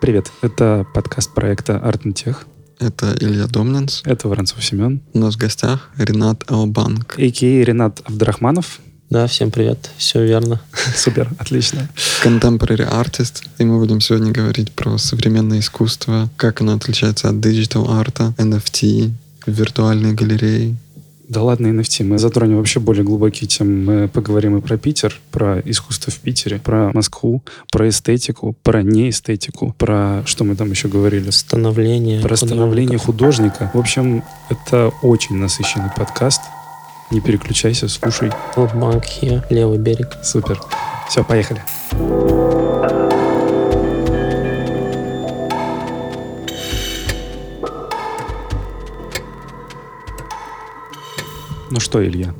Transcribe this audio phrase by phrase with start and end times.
[0.00, 2.36] Привет, это подкаст проекта Art and Tech.
[2.78, 4.00] Это Илья Домнинс.
[4.06, 5.02] Это Воронцов Семен.
[5.12, 7.16] У нас в гостях Ренат Албанк.
[7.18, 7.42] И.К.
[7.42, 8.80] Ренат Абдрахманов.
[9.10, 10.58] Да, всем привет, все верно.
[10.96, 11.86] Супер, отлично.
[12.24, 17.90] Contemporary artist, и мы будем сегодня говорить про современное искусство, как оно отличается от digital
[17.90, 19.10] арта, NFT,
[19.46, 20.76] виртуальной галереи.
[21.30, 22.02] Да ладно, NFT.
[22.02, 24.00] Мы затронем вообще более глубокие темы.
[24.00, 27.40] Мы поговорим и про Питер, про искусство в Питере, про Москву,
[27.70, 31.30] про эстетику, про неэстетику, про что мы там еще говорили?
[31.30, 32.20] Становление.
[32.20, 33.70] Про становление художника.
[33.72, 36.40] В общем, это очень насыщенный подкаст.
[37.12, 38.32] Не переключайся, слушай.
[38.56, 40.18] Банк here, левый берег.
[40.24, 40.60] Супер.
[41.08, 41.62] Все, поехали.
[51.70, 52.34] Ну что, Илья?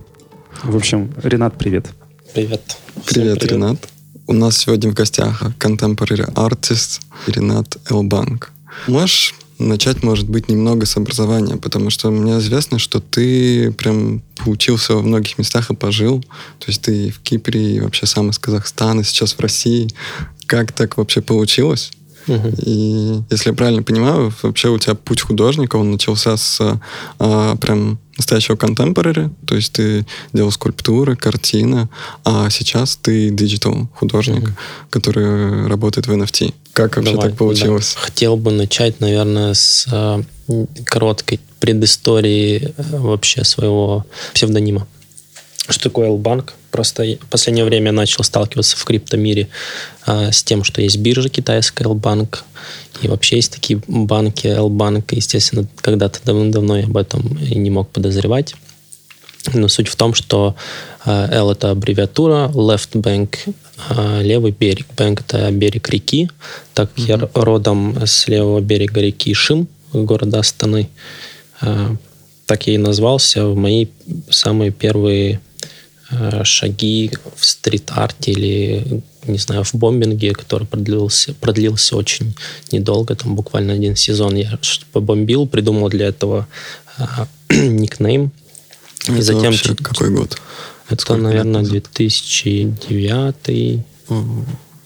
[0.65, 1.87] В общем, Ренат, привет.
[2.35, 2.77] Привет.
[3.07, 3.89] Привет, привет, Ренат.
[4.27, 8.51] У нас сегодня в гостях contemporary artist Ренат Элбанк.
[8.89, 14.95] Можешь начать, может быть, немного с образования, потому что мне известно, что ты прям поучился
[14.95, 16.23] во многих местах и пожил.
[16.59, 19.89] То есть ты в Кипре, и вообще сам из Казахстана, сейчас в России.
[20.47, 21.93] Как так вообще получилось?
[22.31, 22.49] Угу.
[22.63, 26.81] И если я правильно понимаю, вообще у тебя путь художника, он начался с
[27.19, 31.89] а, прям настоящего contemporary, то есть ты делал скульптуры, картины,
[32.25, 34.53] а сейчас ты digital художник, угу.
[34.91, 36.55] который работает в NFT.
[36.73, 37.95] Как вообще Давай, так получилось?
[37.95, 38.01] Да.
[38.03, 40.23] Хотел бы начать, наверное, с э,
[40.85, 44.87] короткой предыстории э, вообще своего псевдонима.
[45.69, 46.55] Что такое L'bank?
[46.71, 49.49] Просто в последнее время начал сталкиваться в криптомире
[50.07, 52.45] э, с тем, что есть биржа китайская LBank,
[53.03, 55.13] и вообще есть такие банки, L-банк.
[55.13, 58.55] Естественно, когда-то давно-давно я об этом и не мог подозревать.
[59.55, 60.55] Но суть в том, что
[61.05, 63.37] э, L это аббревиатура, left bank
[63.89, 64.87] э, левый берег.
[64.97, 66.31] Bank это берег реки.
[66.75, 67.31] Так как mm-hmm.
[67.35, 70.91] я родом с левого берега реки Шим, города Астаны,
[71.63, 71.97] э,
[72.47, 73.87] так я и назвался в мои
[74.29, 75.41] самые первые
[76.45, 82.35] шаги в стрит-арте или, не знаю, в бомбинге, который продлился, продлился очень
[82.73, 84.59] недолго, там буквально один сезон я
[84.93, 86.49] побомбил, придумал для этого
[87.49, 88.33] никнейм
[89.09, 90.37] и это затем вообще какой год?
[90.89, 93.85] Это, Сколько наверное, 2009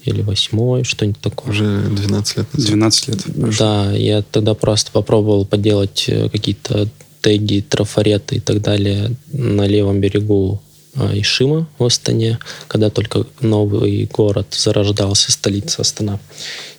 [0.04, 1.50] или 8 что-нибудь такое.
[1.50, 2.46] Уже 12 лет.
[2.52, 2.68] Назад.
[2.68, 3.24] 12 лет.
[3.40, 3.58] Прошло.
[3.58, 6.88] Да, я тогда просто попробовал поделать э, какие-то
[7.22, 10.60] теги, трафареты и так далее на левом берегу
[10.96, 12.38] Ишима в Астане,
[12.68, 16.20] когда только новый город зарождался, столица Астана.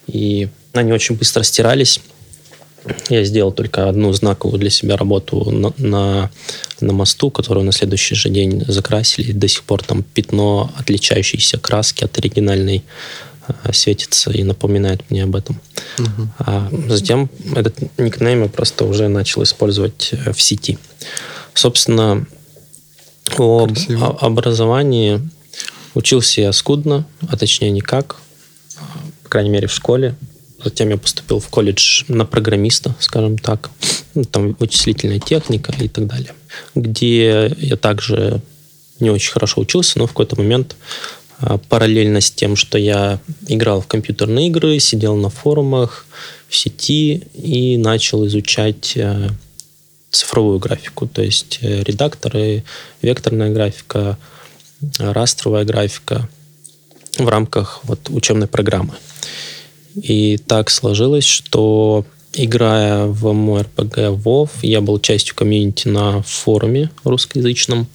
[0.07, 1.99] И они очень быстро стирались.
[3.09, 6.31] Я сделал только одну знаковую для себя работу на, на,
[6.81, 9.31] на мосту, которую на следующий же день закрасили.
[9.31, 12.83] До сих пор там пятно отличающейся краски от оригинальной
[13.47, 15.59] а, светится и напоминает мне об этом.
[15.97, 16.27] Угу.
[16.39, 20.77] А затем этот никнейм я просто уже начал использовать э, в сети.
[21.53, 22.25] Собственно,
[23.37, 24.17] о Красиво.
[24.19, 25.21] образовании
[25.93, 28.17] учился я скудно, а точнее никак,
[29.23, 30.15] по крайней мере в школе.
[30.63, 33.69] Затем я поступил в колледж на программиста, скажем так.
[34.15, 36.33] Ну, там вычислительная техника и так далее.
[36.73, 38.41] Где я также
[38.99, 40.75] не очень хорошо учился, но в какой-то момент
[41.39, 46.05] а, параллельно с тем, что я играл в компьютерные игры, сидел на форумах,
[46.47, 49.29] в сети и начал изучать э,
[50.15, 52.63] цифровую графику, то есть э, редакторы,
[53.01, 54.17] векторная графика,
[54.97, 56.27] растровая графика
[57.17, 58.93] в рамках вот учебной программы.
[59.95, 66.89] И так сложилось, что играя в мой RPG WoW, я был частью комьюнити на форуме
[67.03, 67.87] русскоязычном,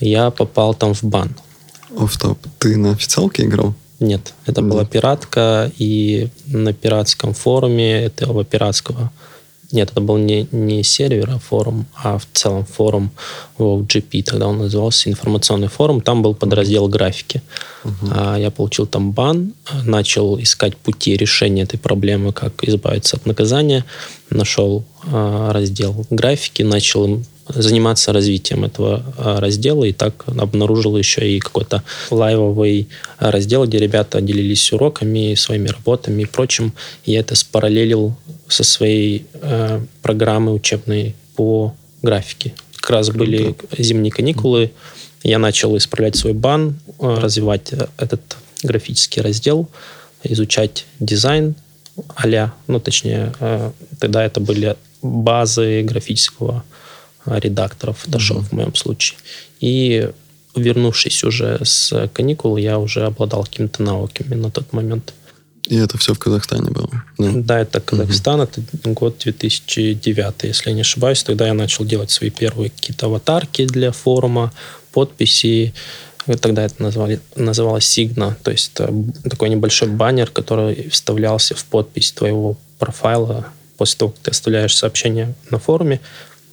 [0.00, 1.36] я попал там в бан.
[1.96, 3.74] О, стоп, ты на официалке играл?
[4.00, 4.70] Нет, это Нет.
[4.70, 9.10] была пиратка, и на пиратском форуме этого пиратского
[9.72, 13.10] нет, это был не, не сервер, а форум, а в целом форум
[13.58, 14.22] WoWGP.
[14.22, 16.00] Тогда он назывался информационный форум.
[16.00, 17.42] Там был подраздел графики.
[17.84, 18.40] Uh-huh.
[18.40, 19.54] Я получил там бан,
[19.84, 23.84] начал искать пути решения этой проблемы, как избавиться от наказания.
[24.30, 31.38] Нашел а, раздел графики, начал заниматься развитием этого а, раздела, и так обнаружил еще и
[31.38, 32.88] какой-то лайвовый
[33.18, 36.72] раздел, где ребята делились уроками, своими работами и прочим.
[37.04, 38.16] И я это спараллелил
[38.48, 42.54] со своей э, программой учебной по графике.
[42.76, 43.18] Как раз Круто.
[43.18, 44.70] были зимние каникулы,
[45.22, 48.20] я начал исправлять свой бан, развивать этот
[48.62, 49.68] графический раздел,
[50.22, 51.56] изучать дизайн
[52.14, 56.64] а ну, точнее, э, тогда это были базы графического
[57.26, 58.48] редактора Photoshop mm-hmm.
[58.48, 59.18] в моем случае.
[59.60, 60.10] И
[60.54, 65.12] вернувшись уже с каникул, я уже обладал какими-то навыками на тот момент.
[65.66, 67.04] И это все в Казахстане было?
[67.18, 68.50] Да, да это Казахстан, угу.
[68.50, 71.24] это год 2009, если я не ошибаюсь.
[71.24, 74.52] Тогда я начал делать свои первые какие-то аватарки для форума,
[74.92, 75.74] подписи.
[76.40, 78.92] Тогда это назвали, называлось Сигна, то есть это
[79.28, 83.46] такой небольшой баннер, который вставлялся в подпись твоего профайла
[83.76, 86.00] после того, как ты оставляешь сообщение на форуме.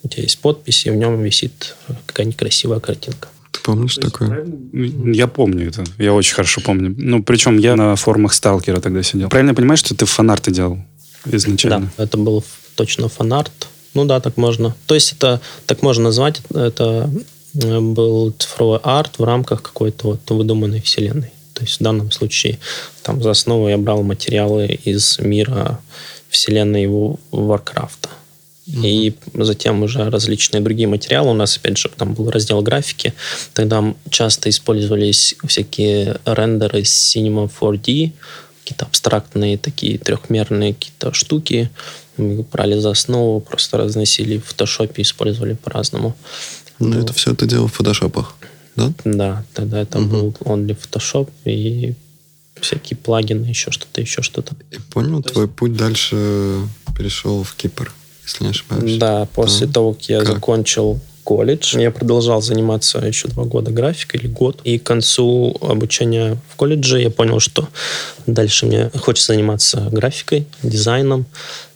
[0.04, 3.30] У тебя есть подпись, и в нем висит какая-нибудь красивая картинка.
[3.52, 4.46] Ты помнишь такое?
[4.74, 5.84] Я помню это.
[5.98, 6.94] Я очень хорошо помню.
[6.98, 9.30] Ну, причем я на форумах Сталкера тогда сидел.
[9.30, 10.80] Правильно я понимаю, что ты фанарты делал
[11.26, 11.92] изначально?
[11.98, 12.44] Да, это был
[12.76, 13.52] точно фанарт.
[13.94, 14.76] Ну да, так можно.
[14.88, 16.42] То есть это так можно назвать.
[16.54, 17.10] Это
[17.54, 21.32] э, был цифровой арт в рамках какой-то вот выдуманной вселенной.
[21.54, 22.60] То есть в данном случае
[23.04, 25.80] там за основу я брал материалы из мира
[26.30, 26.88] вселенной
[27.32, 28.10] Варкрафта.
[28.68, 28.88] Mm-hmm.
[28.88, 31.32] И затем уже различные другие материалы.
[31.32, 33.14] У нас, опять же, там был раздел графики.
[33.54, 38.14] Тогда часто использовались всякие рендеры с Cinema 4D,
[38.64, 41.70] какие-то абстрактные такие трехмерные какие-то штуки.
[42.16, 46.16] Мы брали за основу, просто разносили в фотошопе, использовали по-разному.
[46.80, 48.36] Ну, это все ты делал в фотошопах,
[48.76, 48.94] да?
[49.04, 50.08] Да, тогда это угу.
[50.08, 51.96] был only Photoshop и
[52.60, 54.56] всякие плагины, еще что-то, еще что-то.
[54.72, 55.56] И понял, То твой есть...
[55.56, 56.62] путь дальше
[56.98, 57.92] перешел в Кипр,
[58.26, 58.98] если не ошибаюсь.
[58.98, 59.74] Да, после да.
[59.74, 60.28] того, как я как?
[60.28, 61.78] закончил колледж.
[61.78, 64.60] Я продолжал заниматься еще два года графикой или год.
[64.64, 67.68] И к концу обучения в колледже я понял, что
[68.28, 71.26] дальше мне хочется заниматься графикой, дизайном.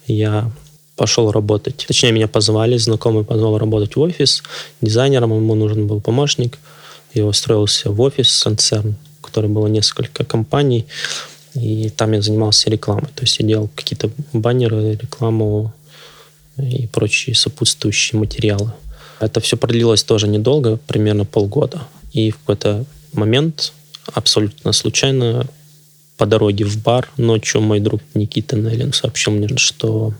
[0.05, 0.51] Я
[0.95, 1.85] пошел работать.
[1.87, 4.43] Точнее, меня позвали, знакомый позвал работать в офис.
[4.81, 6.57] Дизайнером ему нужен был помощник.
[7.13, 8.95] Я устроился в офис, концерн
[9.27, 10.85] которой было несколько компаний,
[11.53, 13.09] и там я занимался рекламой.
[13.13, 15.73] То есть я делал какие-то баннеры, рекламу
[16.57, 18.71] и прочие сопутствующие материалы.
[19.19, 21.87] Это все продлилось тоже недолго, примерно полгода.
[22.13, 23.73] И в какой-то момент
[24.13, 25.47] абсолютно случайно
[26.17, 30.13] по дороге в бар ночью мой друг Никита Неллин сообщил мне, что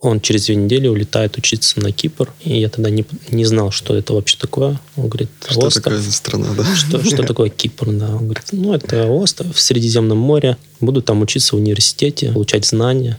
[0.00, 2.32] он через две недели улетает учиться на Кипр.
[2.42, 4.78] И я тогда не, не знал, что это вообще такое.
[4.96, 5.84] Он говорит, что остров.
[5.84, 6.76] такое за страна, да?
[6.76, 8.14] Что, что такое Кипр, да.
[8.14, 10.58] Он говорит, ну, это остров в Средиземном море.
[10.80, 13.18] Буду там учиться в университете, получать знания.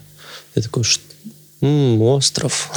[0.55, 1.01] Я такой, что
[1.61, 2.69] М-м, остров.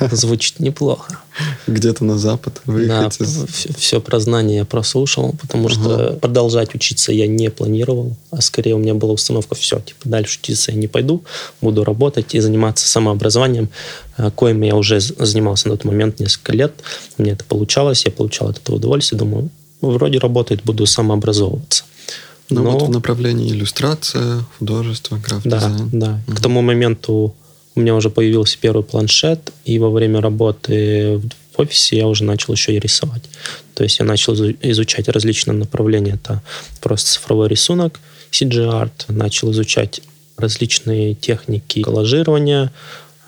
[0.12, 1.18] Звучит неплохо.
[1.66, 3.46] Где-то на запад выехать да, из...
[3.52, 5.74] все, все про знания я прослушал, потому ага.
[5.74, 10.38] что продолжать учиться я не планировал, а скорее у меня была установка, все, типа, дальше
[10.40, 11.24] учиться я не пойду,
[11.60, 13.68] буду работать и заниматься самообразованием,
[14.16, 16.72] э, коим я уже занимался на тот момент несколько лет.
[17.18, 19.50] Меня это получалось, я получал от этого удовольствие, думаю,
[19.80, 21.84] ну, вроде работает, буду самообразовываться.
[22.50, 22.70] Ну Но...
[22.72, 25.90] вот в направлении иллюстрация, художество, граф-дизайн.
[25.92, 26.20] Да, да.
[26.28, 26.36] Угу.
[26.36, 27.34] К тому моменту
[27.74, 31.20] у меня уже появился первый планшет, и во время работы
[31.56, 33.22] в офисе я уже начал еще и рисовать.
[33.74, 36.14] То есть я начал изучать различные направления.
[36.14, 36.42] Это
[36.80, 38.00] просто цифровой рисунок,
[38.30, 40.00] CG-арт, начал изучать
[40.36, 42.72] различные техники коллажирования,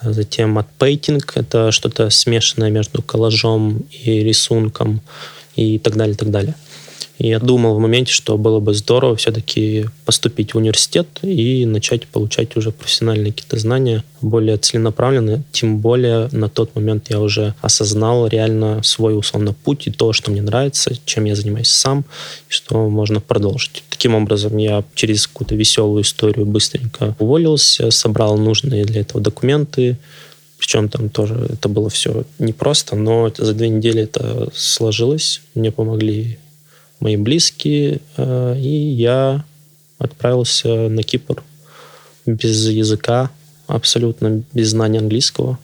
[0.03, 5.01] затем отпейтинг, это что-то смешанное между коллажом и рисунком
[5.55, 6.55] и так далее, так далее.
[7.19, 12.07] И я думал в моменте, что было бы здорово все-таки поступить в университет и начать
[12.07, 15.43] получать уже профессиональные какие-то знания, более целенаправленные.
[15.51, 20.31] Тем более на тот момент я уже осознал реально свой условно путь и то, что
[20.31, 22.05] мне нравится, чем я занимаюсь сам,
[22.49, 23.83] и что можно продолжить.
[23.89, 29.97] Таким образом, я через какую-то веселую историю быстренько уволился, собрал нужные для этого документы,
[30.59, 35.43] причем там тоже это было все непросто, но за две недели это сложилось.
[35.55, 36.39] Мне помогли
[37.01, 39.45] мои близкие, э, и я
[39.99, 41.43] отправился на Кипр
[42.27, 43.31] без языка,
[43.67, 45.59] абсолютно без знания английского.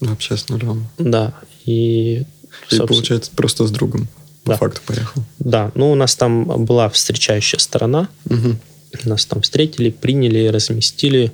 [0.00, 0.86] Вообще с нулем.
[0.98, 1.34] Да.
[1.64, 2.24] И,
[2.70, 4.08] и получается, просто с другом
[4.44, 4.56] по да.
[4.58, 5.22] факту поехал.
[5.38, 5.72] Да.
[5.74, 8.08] Ну, у нас там была встречающая сторона.
[8.26, 8.56] Угу.
[9.04, 11.32] Нас там встретили, приняли, разместили,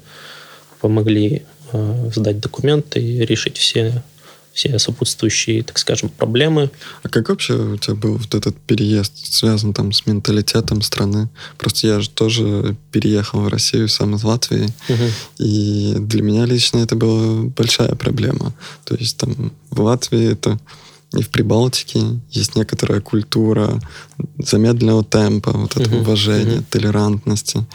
[0.81, 1.43] помогли
[1.73, 4.03] э, сдать документы и решить все
[4.53, 6.71] все сопутствующие, так скажем, проблемы.
[7.03, 11.29] А как вообще у тебя был вот этот переезд, связан там с менталитетом страны?
[11.59, 15.05] Просто я же тоже переехал в Россию сам из Латвии, угу.
[15.39, 18.53] и для меня лично это была большая проблема.
[18.85, 20.59] То есть там в Латвии это
[21.13, 23.81] и в Прибалтике есть некоторая культура
[24.39, 27.67] замедленного темпа, вот этого uh уважения, uh толерантности.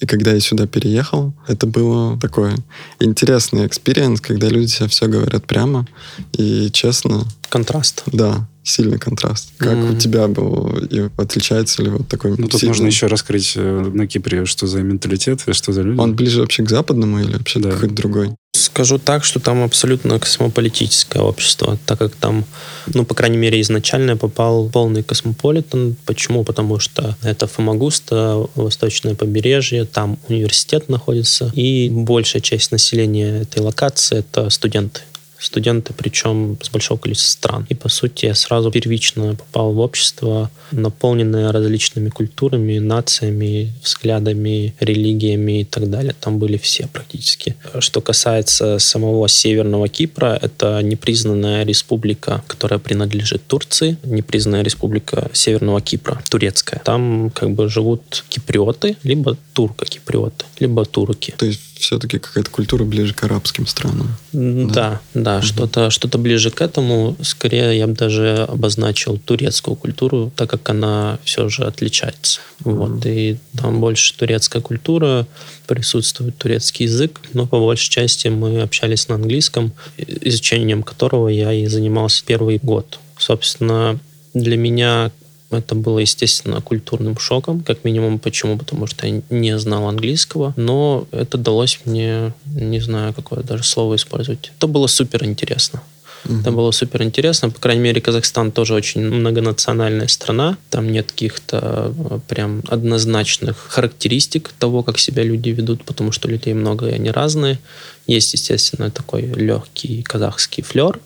[0.00, 2.52] И когда я сюда переехал, это было такой
[3.00, 5.86] интересный experience, когда люди себе все говорят прямо
[6.32, 7.24] и честно.
[7.50, 8.02] Контраст.
[8.06, 9.52] Да, сильный контраст.
[9.58, 9.96] Как mm-hmm.
[9.96, 12.30] у тебя был, и отличается ли вот такой...
[12.36, 12.68] Ну, тут сильный...
[12.68, 15.98] можно еще раскрыть э, на Кипре, что за менталитет, что за люди.
[16.00, 17.70] Он ближе вообще к западному или вообще да.
[17.70, 18.30] какой-то другой?
[18.60, 22.44] Скажу так, что там абсолютно космополитическое общество, так как там,
[22.92, 25.96] ну, по крайней мере, изначально попал полный космополитен.
[26.04, 26.44] Почему?
[26.44, 34.18] Потому что это Фомагуста, восточное побережье, там университет находится, и большая часть населения этой локации—
[34.30, 35.00] это студенты
[35.40, 37.66] студенты, причем с большого количества стран.
[37.68, 45.60] И, по сути, я сразу первично попал в общество, наполненное различными культурами, нациями, взглядами, религиями
[45.60, 46.14] и так далее.
[46.18, 47.56] Там были все практически.
[47.78, 56.22] Что касается самого Северного Кипра, это непризнанная республика, которая принадлежит Турции, непризнанная республика Северного Кипра,
[56.28, 56.80] турецкая.
[56.84, 61.34] Там как бы живут киприоты, либо турко-киприоты, либо турки.
[61.36, 64.16] То есть все-таки какая-то культура ближе к арабским странам.
[64.32, 65.46] Да, да, да угу.
[65.46, 67.16] что-то что ближе к этому.
[67.22, 72.40] Скорее, я бы даже обозначил турецкую культуру, так как она все же отличается.
[72.64, 72.74] Угу.
[72.74, 75.26] Вот, и там больше турецкая культура,
[75.66, 81.66] присутствует турецкий язык, но по большей части мы общались на английском, изучением которого я и
[81.66, 82.98] занимался первый год.
[83.18, 83.98] Собственно,
[84.34, 85.10] для меня
[85.50, 88.18] это было, естественно, культурным шоком, как минимум.
[88.18, 88.56] Почему?
[88.56, 93.96] Потому что я не знал английского, но это далось мне, не знаю, какое даже слово
[93.96, 94.52] использовать.
[94.56, 95.82] Это было супер интересно.
[96.24, 96.40] Mm-hmm.
[96.40, 97.50] Это было супер интересно.
[97.50, 100.58] По крайней мере, Казахстан тоже очень многонациональная страна.
[100.68, 106.54] Там нет каких-то э, прям однозначных характеристик того, как себя люди ведут, потому что людей
[106.54, 107.58] много, и они разные.
[108.06, 111.00] Есть, естественно, такой легкий казахский флер.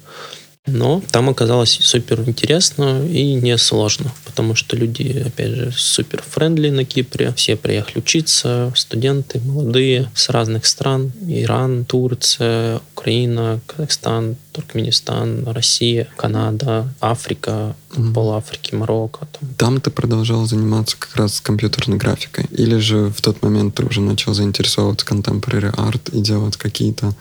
[0.67, 6.71] Но там оказалось супер интересно и не сложно, потому что люди, опять же, супер friendly
[6.71, 7.35] на Кипре.
[7.37, 11.13] Все приехали учиться, студенты молодые с разных стран.
[11.29, 18.15] Иран, Турция, Украина, Казахстан, Туркменистан, Россия, Канада, Африка, mm-hmm.
[18.15, 19.29] пол Африки, Марокко.
[19.39, 19.55] Там.
[19.59, 22.47] там ты продолжал заниматься как раз компьютерной графикой?
[22.51, 27.15] Или же в тот момент ты уже начал заинтересовываться contemporary art и делать какие-то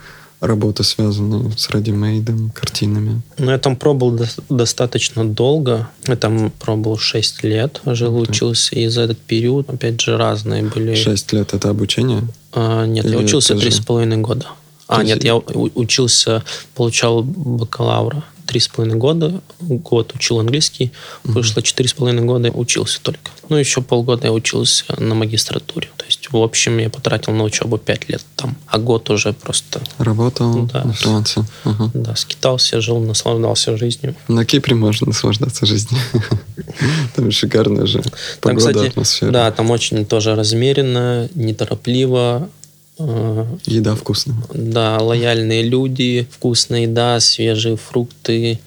[0.43, 3.21] работы, связанные с редимейдом, картинами?
[3.37, 5.89] Ну, я там пробовал до- достаточно долго.
[6.07, 8.29] Я там пробовал 6 лет, жил, okay.
[8.29, 8.75] учился.
[8.75, 10.95] И за этот период, опять же, разные были...
[10.95, 12.21] 6 лет— это обучение?
[12.51, 14.47] А, нет, Или я учился три с половиной года.
[14.87, 16.43] А, нет, я учился,
[16.75, 20.91] получал бакалавра три с половиной года, год учил английский,
[21.23, 21.33] угу.
[21.33, 23.31] вышло четыре с половиной года, учился только.
[23.49, 25.89] Ну, еще полгода я учился на магистратуре.
[25.97, 29.81] То есть, в общем, я потратил на учебу пять лет там, а год уже просто...
[29.97, 31.45] Работал да, на фрилансе.
[31.65, 31.91] Угу.
[31.93, 34.15] Да, скитался, жил, наслаждался жизнью.
[34.27, 36.01] На Кипре можно наслаждаться жизнью.
[37.15, 38.01] Там шикарная же
[38.41, 39.31] погода, атмосфера.
[39.31, 42.49] Да, там очень тоже размеренно, неторопливо,
[42.97, 44.37] Еда вкусная.
[44.53, 48.59] Да, лояльные люди, вкусная еда, свежие фрукты.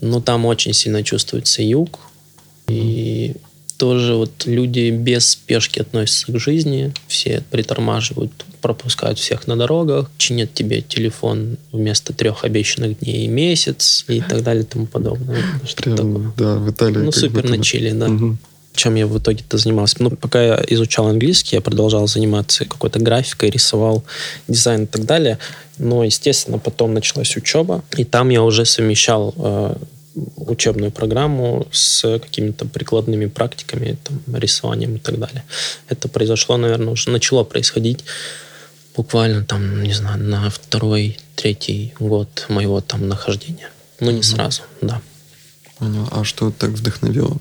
[0.00, 2.00] Но там очень сильно чувствуется юг.
[2.68, 3.34] И
[3.78, 6.92] тоже вот люди без спешки относятся к жизни.
[7.06, 14.04] Все притормаживают, пропускают всех на дорогах, чинят тебе телефон вместо трех обещанных дней и месяц
[14.08, 15.42] и так далее и тому подобное.
[15.76, 16.98] Прям, да, в Италии.
[16.98, 18.06] Ну, супер на Чили, да.
[18.06, 18.36] Угу
[18.76, 19.96] чем я в итоге-то занимался.
[20.00, 24.04] Ну, пока я изучал английский, я продолжал заниматься какой-то графикой, рисовал
[24.48, 25.38] дизайн и так далее.
[25.78, 29.74] Но, естественно, потом началась учеба, и там я уже совмещал э,
[30.36, 35.44] учебную программу с какими-то прикладными практиками, там, рисованием и так далее.
[35.88, 38.04] Это произошло, наверное, уже начало происходить
[38.96, 43.68] буквально там, не знаю, на второй, третий год моего там нахождения.
[44.00, 44.22] Ну, не mm-hmm.
[44.22, 45.02] сразу, да.
[45.78, 46.08] Понял.
[46.10, 47.36] А что так вдохновило?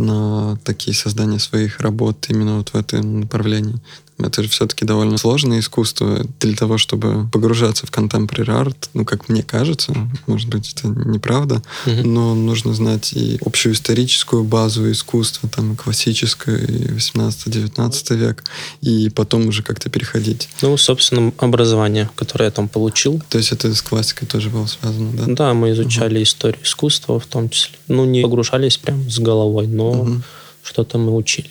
[0.00, 3.78] На такие создания своих работ именно вот в этом направлении.
[4.24, 8.76] Это же все-таки довольно сложное искусство для того, чтобы погружаться в contemporary art.
[8.94, 9.94] Ну, как мне кажется,
[10.26, 12.06] может быть, это неправда, mm-hmm.
[12.06, 18.44] но нужно знать и общую историческую базу искусства, там, классическое, и 18-19 век,
[18.80, 20.48] и потом уже как-то переходить.
[20.62, 23.22] Ну, собственно, образование, которое я там получил.
[23.28, 25.24] То есть это с классикой тоже было связано, да?
[25.26, 26.24] Да, мы изучали uh-huh.
[26.24, 27.76] историю искусства в том числе.
[27.88, 30.20] Ну, не погружались прям с головой, но uh-huh.
[30.62, 31.50] что-то мы учили.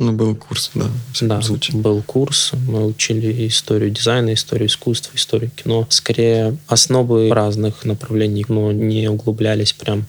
[0.00, 1.76] Ну, был курс, да, в да, случае.
[1.76, 2.52] был курс.
[2.66, 5.86] Мы учили историю дизайна, историю искусства, историю кино.
[5.90, 10.06] Скорее, основы разных направлений, но не углублялись прям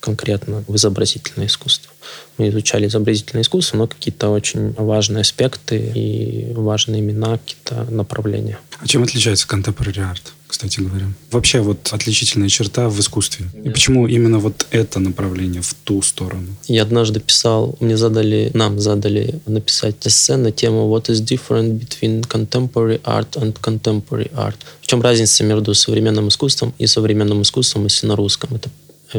[0.00, 1.92] конкретно в изобразительное искусство.
[2.38, 8.58] Мы изучали изобразительное искусство, но какие-то очень важные аспекты и важные имена, какие-то направления.
[8.80, 10.22] А чем отличается contemporary art?
[10.54, 11.06] Кстати говоря.
[11.32, 13.46] Вообще вот отличительная черта в искусстве.
[13.64, 16.46] И почему именно вот это направление в ту сторону?
[16.68, 22.22] Я однажды писал, мне задали, нам задали написать эссе на тему What is different between
[22.28, 24.54] contemporary art and contemporary art?
[24.80, 28.70] В чем разница между современным искусством и современным искусством, если на русском это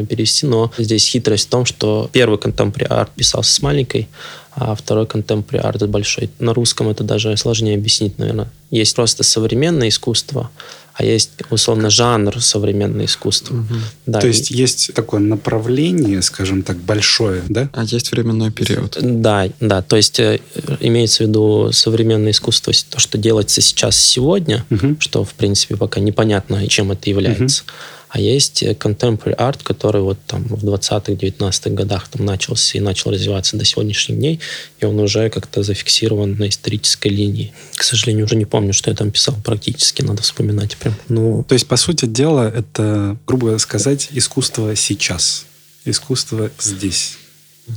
[0.08, 4.08] перевести, но здесь хитрость в том, что первый contemporary art писался с маленькой,
[4.52, 6.30] а второй contemporary art с большой.
[6.38, 8.50] На русском это даже сложнее объяснить, наверное.
[8.70, 10.50] Есть просто современное искусство,
[10.98, 13.54] а есть, условно, жанр современное искусство.
[13.54, 13.80] Мгм.
[14.06, 17.68] Да, То и- есть есть такое направление, скажем так, большое, да?
[17.74, 18.96] А есть временной период.
[19.00, 20.40] Да, да, то есть э,
[20.80, 24.96] имеется в виду современное искусство, то, что делается сейчас, сегодня, Мгм.
[24.98, 27.64] что, в принципе, пока непонятно, чем это является.
[28.08, 33.10] А есть э, contemporary art, который вот там в 20-19 годах там начался и начал
[33.10, 34.40] развиваться до сегодняшних дней,
[34.80, 37.52] и он уже как-то зафиксирован на исторической линии.
[37.74, 40.94] К сожалению, уже не помню, что я там писал практически, надо вспоминать прям.
[41.08, 45.46] Ну, То есть, по сути дела, это, грубо сказать, искусство сейчас.
[45.84, 47.18] Искусство здесь.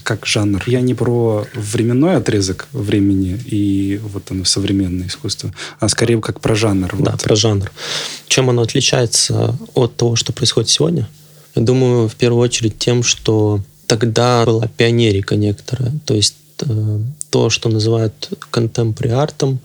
[0.03, 0.63] Как жанр.
[0.67, 6.55] Я не про временной отрезок времени и вот оно современное искусство, а скорее как про
[6.55, 6.95] жанр.
[6.99, 7.23] Да, вот.
[7.23, 7.71] про жанр.
[8.27, 11.09] Чем оно отличается от того, что происходит сегодня?
[11.55, 15.91] Я думаю, в первую очередь тем, что тогда была пионерика некоторая.
[16.05, 16.99] То есть э,
[17.31, 19.59] то, что называют contemporary артом,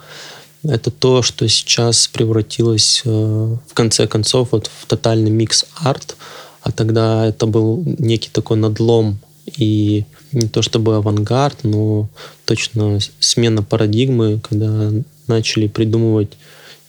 [0.63, 6.17] это то, что сейчас превратилось э, в конце концов вот в тотальный микс арт,
[6.63, 12.09] а тогда это был некий такой надлом и не то чтобы авангард, но
[12.45, 14.91] точно смена парадигмы, когда
[15.27, 16.33] начали придумывать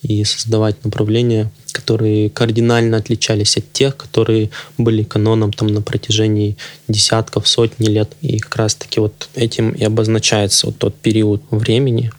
[0.02, 6.58] и создавать направления, которые кардинально отличались от тех, которые были каноном там на протяжении
[6.88, 8.12] десятков, сотни лет.
[8.22, 12.12] И как раз-таки вот этим и обозначается вот тот период времени,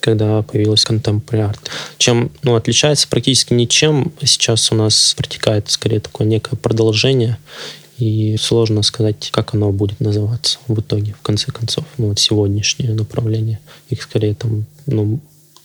[0.00, 1.58] когда появилась art.
[1.98, 4.12] Чем ну, отличается практически ничем.
[4.22, 7.38] Сейчас у нас протекает скорее такое некое продолжение,
[8.00, 11.84] и сложно сказать, как оно будет называться в итоге, в конце концов.
[11.98, 13.60] Ну, вот сегодняшнее направление.
[13.90, 15.20] Их скорее там, ну,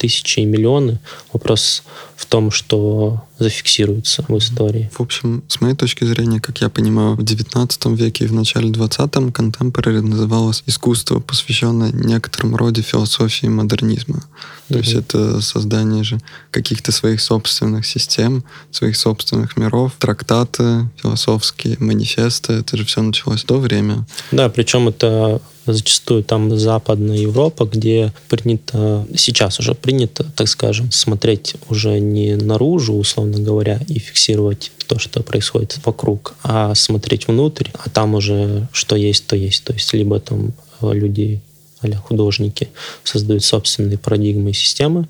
[0.06, 1.00] тысячи и миллионы.
[1.34, 1.82] Вопрос
[2.16, 4.90] в том, что зафиксируется в истории.
[4.94, 8.70] В общем, с моей точки зрения, как я понимаю, в 19 веке и в начале
[8.70, 14.24] 20-м contemporary называлось искусство, посвященное некоторому роде философии модернизма.
[14.70, 16.20] То есть это создание же
[16.52, 22.54] каких-то своих собственных систем, своих собственных миров, трактаты, философские манифесты.
[22.54, 24.06] Это же все началось в то время.
[24.32, 31.56] Да, причем это зачастую там Западная Европа, где принято, сейчас уже принято, так скажем, смотреть
[31.70, 37.90] уже не наружу, условно говоря, и фиксировать то, что происходит вокруг, а смотреть внутрь, а
[37.90, 39.64] там уже что есть, то есть.
[39.64, 41.42] То есть либо там э, люди
[41.82, 42.70] а художники
[43.04, 45.08] создают собственные парадигмы и системы,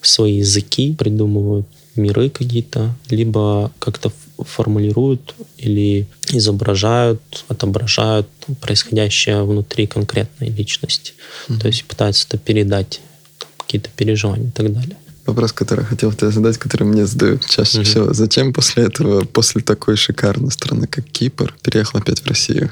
[0.00, 4.12] свои языки, придумывают миры какие-то, либо как-то
[4.46, 8.28] формулируют или изображают, отображают
[8.60, 11.12] происходящее внутри конкретной личности.
[11.48, 11.60] Мгм.
[11.60, 13.00] То есть пытаются это передать,
[13.38, 14.96] там, какие-то переживания и так далее.
[15.26, 17.84] Вопрос, который я хотел тебе задать, который мне задают чаще Мгм.
[17.84, 18.14] всего.
[18.14, 22.70] Зачем после этого, после такой шикарной страны, как Кипр, переехал опять в Россию?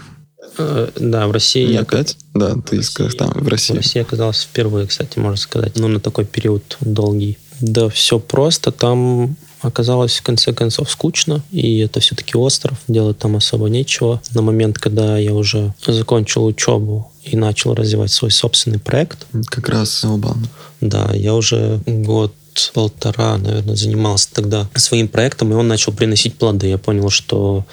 [0.58, 2.16] Э, Да, в России Не я опять?
[2.32, 3.74] Да, ты из России- Казахстана, в В России.
[3.74, 5.72] России оказалась впервые, кстати, можно сказать.
[5.78, 7.36] Ну, на такой период долгий.
[7.60, 8.70] Да, все просто.
[8.72, 11.42] Там оказалось, в конце концов, скучно.
[11.50, 12.78] И это все-таки остров.
[12.88, 14.20] Делать там особо нечего.
[14.34, 20.04] На момент, когда я уже закончил учебу и начал развивать свой собственный проект, Как раз
[20.04, 20.48] Албан.
[20.80, 22.32] да, я уже год
[22.72, 26.68] полтора, наверное, занимался тогда своим проектом, и он начал приносить плоды.
[26.68, 27.64] Я понял, что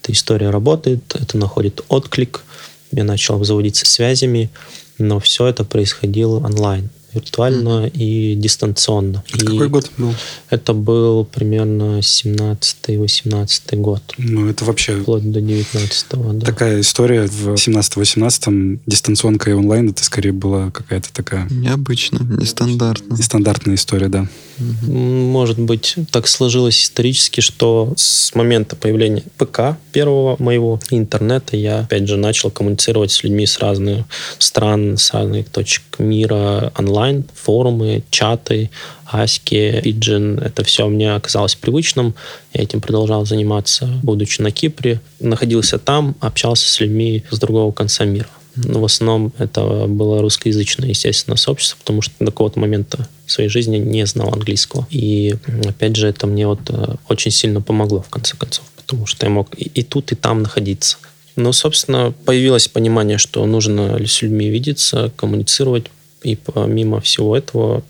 [0.00, 2.42] эта история работает, это находит отклик.
[2.90, 4.50] Я начал обзаводиться связями,
[4.98, 9.22] но все это происходило онлайн, виртуально и дистанционно.
[9.32, 10.14] Это И какой год был?
[10.50, 16.06] Это был примерно 17-18 год, Ну, это вообще вплоть до 19
[16.38, 16.46] да.
[16.46, 23.14] такая история в 17-18 дистанционка и онлайн, это скорее была какая-то такая Необычно, нестандартно.
[23.14, 24.26] нестандартная история, да.
[24.58, 32.06] Может быть, так сложилось исторически, что с момента появления ПК первого моего интернета я, опять
[32.06, 34.04] же, начал коммуницировать с людьми с разных
[34.38, 38.70] стран, с разных точек мира онлайн, форумы, чаты,
[39.12, 40.38] Аськи, Пиджин.
[40.38, 42.14] Это все мне оказалось привычным.
[42.54, 45.00] Я этим продолжал заниматься, будучи на Кипре.
[45.20, 48.28] Находился там, общался с людьми с другого конца мира.
[48.54, 53.48] Но в основном это было русскоязычное, естественно, сообщество, потому что до какого-то момента в своей
[53.48, 54.86] жизни не знал английского.
[54.90, 55.34] И,
[55.66, 59.30] опять же, это мне вот э, очень сильно помогло, в конце концов, потому что я
[59.30, 60.98] мог и, и тут, и там находиться.
[61.34, 65.86] Но, собственно, появилось понимание, что нужно с людьми видеться, коммуницировать,
[66.22, 67.82] и помимо всего этого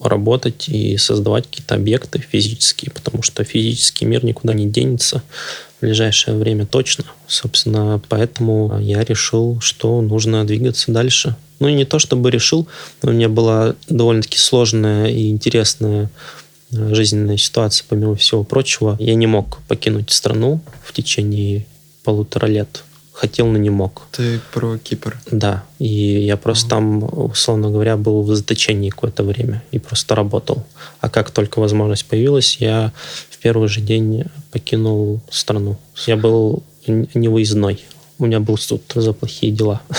[0.00, 5.22] работать и создавать какие-то объекты физические, потому что физический мир никуда не денется
[5.76, 7.04] в ближайшее время точно.
[7.26, 11.36] Собственно, поэтому я решил, что нужно двигаться дальше.
[11.58, 12.66] Ну и не то чтобы решил,
[13.02, 16.10] но у меня была довольно-таки сложная и интересная
[16.72, 18.96] э, жизненная ситуация, помимо всего прочего.
[18.98, 21.66] Я не мог покинуть страну в течение
[22.04, 22.82] полутора лет
[23.16, 24.02] хотел, но не мог.
[24.12, 25.18] Ты про Кипр?
[25.30, 25.64] Да.
[25.78, 30.64] И я просто там, условно говоря, был в заточении какое-то время и просто работал.
[31.00, 32.92] А как только возможность появилась, я
[33.46, 35.76] первый же день покинул страну.
[36.04, 37.78] Я был невыездной.
[38.18, 39.80] У меня был суд за плохие дела.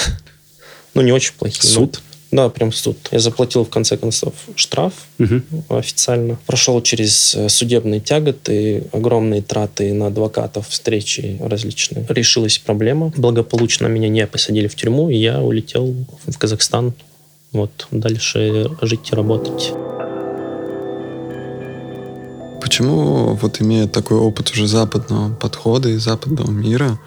[0.93, 1.71] Ну, не очень плохие.
[1.71, 2.01] Суд?
[2.31, 2.97] Да, прям суд.
[3.11, 5.41] Я заплатил, в конце концов, штраф угу.
[5.69, 6.39] официально.
[6.47, 12.03] Прошел через э, судебные тяготы, огромные траты на адвокатов, встречи различные.
[12.09, 13.13] Решилась проблема.
[13.15, 15.93] Благополучно меня не посадили в тюрьму, и я улетел
[16.25, 16.93] в Казахстан.
[17.51, 19.73] Вот, дальше жить и работать.
[22.67, 26.99] Почему, вот имея такой опыт уже западного подхода и западного мира,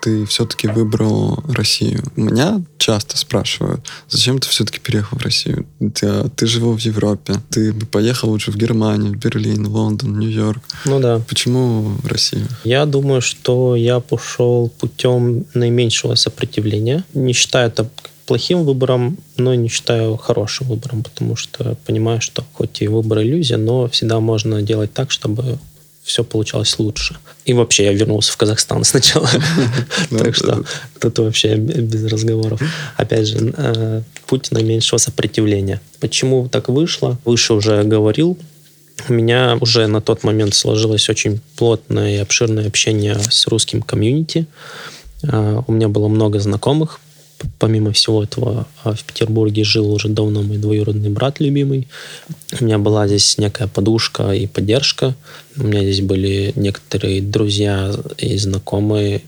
[0.00, 2.04] ты все-таки выбрал Россию?
[2.14, 5.66] Меня часто спрашивают, зачем ты все-таки переехал в Россию?
[5.92, 10.62] Ты, ты жил в Европе, ты бы поехал лучше в Германию, в Берлин, Лондон, Нью-Йорк.
[10.84, 11.20] Ну да.
[11.28, 12.46] Почему в Россию?
[12.62, 17.02] Я думаю, что я пошел путем наименьшего сопротивления.
[17.12, 17.90] Не считаю это
[18.28, 23.56] плохим выбором, но не считаю хорошим выбором, потому что понимаю, что хоть и выбор иллюзия,
[23.56, 25.58] но всегда можно делать так, чтобы
[26.04, 27.16] все получалось лучше.
[27.46, 29.28] И вообще я вернулся в Казахстан сначала.
[30.10, 30.64] Ну, так что
[31.00, 32.60] тут вообще без разговоров.
[32.96, 35.80] Опять же, э, путь наименьшего сопротивления.
[36.00, 37.18] Почему так вышло?
[37.24, 38.38] Выше уже говорил.
[39.08, 44.46] У меня уже на тот момент сложилось очень плотное и обширное общение с русским комьюнити.
[45.22, 47.00] Э, у меня было много знакомых,
[47.58, 51.88] помимо всего этого, а, в Петербурге жил уже давно мой двоюродный брат любимый.
[52.60, 55.14] У меня была здесь некая подушка и поддержка.
[55.56, 59.22] У меня здесь были некоторые друзья и знакомые,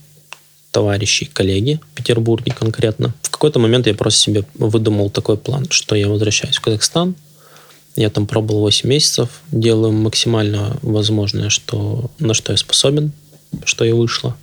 [0.71, 3.13] товарищи, коллеги в Петербурге конкретно.
[3.21, 7.15] В какой-то момент я просто себе выдумал такой план, что я возвращаюсь в Казахстан,
[7.95, 13.11] я там пробовал 8 месяцев, делаю максимально возможное, что, на что я способен,
[13.65, 14.37] что я вышла.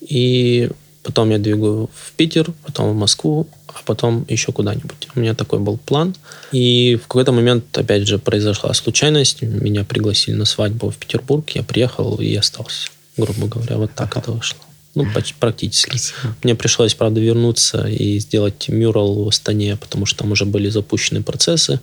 [0.00, 0.70] И
[1.02, 5.08] потом я двигаю в Питер, потом в Москву, а потом еще куда-нибудь.
[5.14, 6.14] У меня такой был план.
[6.52, 9.42] И в какой-то момент, опять же, произошла случайность.
[9.42, 11.48] Меня пригласили на свадьбу в Петербург.
[11.50, 13.76] Я приехал и остался, грубо говоря.
[13.76, 14.20] Вот так ага.
[14.20, 14.58] это вышло.
[14.94, 15.90] Ну, почти, практически.
[15.90, 16.34] Красиво.
[16.42, 21.22] Мне пришлось, правда, вернуться и сделать мюрал в Астане, потому что там уже были запущены
[21.22, 21.80] процессы.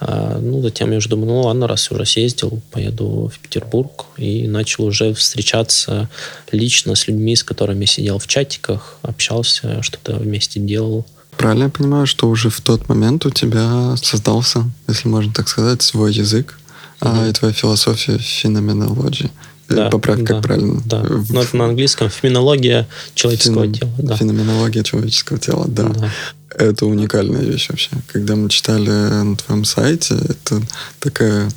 [0.00, 4.48] А, ну, затем я уже думаю, ну ладно, раз уже съездил, поеду в Петербург и
[4.48, 6.08] начал уже встречаться
[6.50, 11.06] лично с людьми, с которыми сидел в чатиках, общался, что-то вместе делал.
[11.36, 15.82] Правильно я понимаю, что уже в тот момент у тебя создался, если можно так сказать,
[15.82, 16.58] свой язык,
[17.00, 17.26] mm-hmm.
[17.26, 19.30] а и твоя философия феноменологии.
[19.68, 20.82] Э, да, Поправь, как да, правильно.
[20.84, 21.02] Да.
[21.28, 23.74] Но это на английском феноменология человеческого Феном...
[23.74, 23.90] тела.
[23.98, 24.16] Да.
[24.16, 25.88] Феноменология человеческого тела, да.
[25.88, 26.10] да.
[26.60, 27.90] Это уникальная вещь вообще.
[28.08, 30.60] Когда мы читали на твоем сайте, это
[30.98, 31.50] такая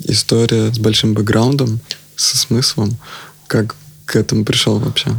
[0.00, 1.78] история с большим бэкграундом,
[2.16, 2.96] со смыслом.
[3.46, 5.10] Как к этому пришел вообще?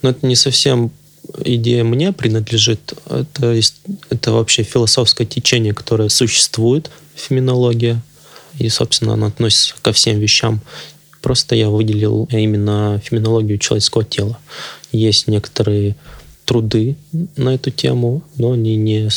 [0.00, 0.90] Но это не совсем
[1.44, 2.94] идея мне принадлежит.
[3.04, 3.60] Это,
[4.08, 8.00] это вообще философское течение, которое существует, феминология.
[8.58, 10.62] И, собственно, она относится ко всем вещам.
[11.20, 14.38] Просто я выделил именно феминологию человеческого тела.
[14.92, 15.94] Есть некоторые
[16.50, 16.96] труды
[17.36, 19.08] на эту тему, но они не,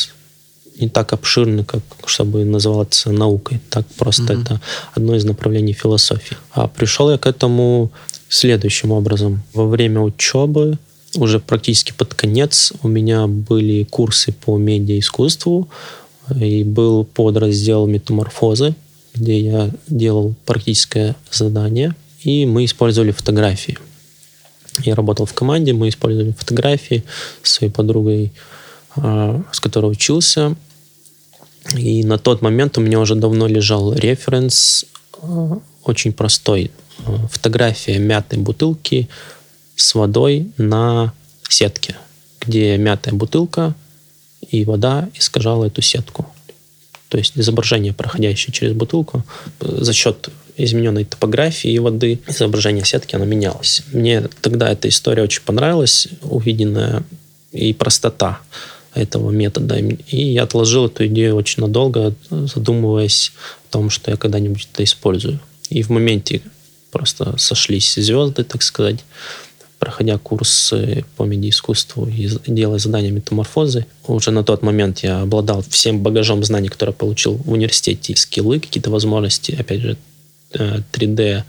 [0.78, 3.60] не так обширны, как чтобы называться наукой.
[3.70, 4.42] Так просто mm-hmm.
[4.42, 4.60] это
[4.94, 6.36] одно из направлений философии.
[6.52, 7.90] А пришел я к этому
[8.28, 9.42] следующим образом.
[9.52, 10.78] Во время учебы,
[11.16, 15.68] уже практически под конец, у меня были курсы по медиаискусству,
[16.40, 18.76] и был подраздел метаморфозы,
[19.12, 23.76] где я делал практическое задание, и мы использовали фотографии.
[24.80, 27.04] Я работал в команде, мы использовали фотографии
[27.42, 28.32] с своей подругой,
[28.96, 30.56] а, с которой учился.
[31.76, 34.84] И на тот момент у меня уже давно лежал референс
[35.22, 36.70] а, очень простой.
[37.06, 39.08] А, фотография мятой бутылки
[39.76, 41.12] с водой на
[41.48, 41.96] сетке,
[42.40, 43.74] где мятая бутылка
[44.40, 46.26] и вода искажала эту сетку.
[47.08, 49.22] То есть изображение, проходящее через бутылку,
[49.60, 53.82] за счет измененной топографии воды, изображение сетки, оно менялось.
[53.92, 57.02] Мне тогда эта история очень понравилась, увиденная
[57.52, 58.40] и простота
[58.94, 59.76] этого метода.
[59.76, 63.32] И я отложил эту идею очень надолго, задумываясь
[63.68, 65.40] о том, что я когда-нибудь это использую.
[65.70, 66.42] И в моменте
[66.90, 69.04] просто сошлись звезды, так сказать,
[69.80, 73.86] проходя курсы по медиаискусству и делая задания метаморфозы.
[74.06, 78.90] Уже на тот момент я обладал всем багажом знаний, которые получил в университете, скиллы, какие-то
[78.90, 79.96] возможности, опять же,
[80.54, 81.42] 3D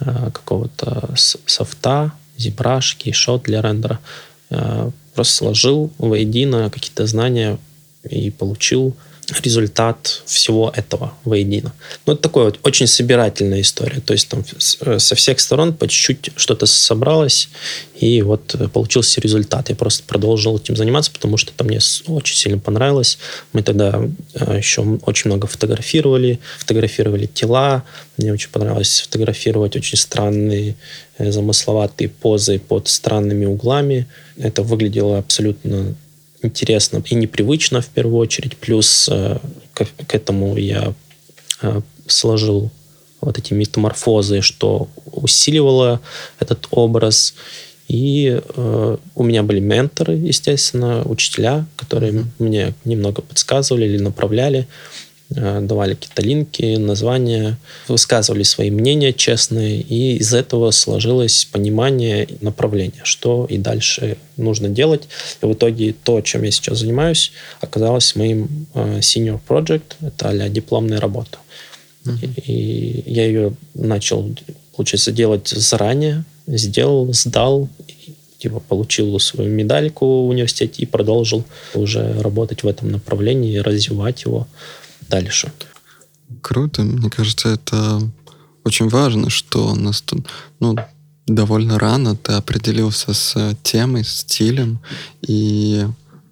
[0.00, 4.00] э, какого-то софта, ZBrush, кейшот для рендера.
[4.50, 7.58] Э, просто сложил воедино какие-то знания
[8.02, 8.96] и получил
[9.42, 11.72] результат всего этого воедино.
[12.06, 14.00] Ну, это такое вот очень собирательная история.
[14.00, 14.44] То есть там
[14.80, 17.48] э, со всех сторон по чуть-чуть что-то собралось,
[17.96, 19.68] и вот получился результат.
[19.70, 23.18] Я просто продолжил этим заниматься, потому что это мне очень сильно понравилось.
[23.52, 24.02] Мы тогда
[24.34, 27.84] э, еще очень много фотографировали, фотографировали тела.
[28.16, 30.76] Мне очень понравилось фотографировать очень странные
[31.18, 34.06] э, замысловатые позы под странными углами.
[34.36, 35.94] Это выглядело абсолютно
[36.44, 38.56] интересно и непривычно в первую очередь.
[38.56, 39.38] Плюс э,
[39.72, 40.94] к, к этому я
[41.62, 42.70] э, сложил
[43.20, 46.00] вот эти метаморфозы, что усиливало
[46.38, 47.34] этот образ.
[47.88, 52.24] И э, у меня были менторы, естественно, учителя, которые mm-hmm.
[52.38, 54.66] мне немного подсказывали или направляли.
[55.30, 57.58] Э, давали какие-то линки, названия,
[57.88, 65.08] высказывали свои мнения честные, и из этого сложилось понимание направления, что и дальше нужно делать.
[65.42, 70.48] И в итоге то, чем я сейчас занимаюсь, оказалось моим э, senior project, это а
[70.50, 71.38] дипломная работа.
[72.04, 72.42] Mm-hmm.
[72.44, 74.30] И я ее начал,
[74.76, 77.70] получается, делать заранее, сделал, сдал,
[78.38, 84.46] типа получил свою медальку в университете и продолжил уже работать в этом направлении, развивать его
[85.08, 85.52] дальше.
[86.42, 86.82] Круто.
[86.82, 88.02] Мне кажется, это
[88.64, 90.26] очень важно, что нас тут,
[90.60, 90.76] ну,
[91.26, 94.80] довольно рано ты определился с темой, стилем,
[95.22, 95.86] и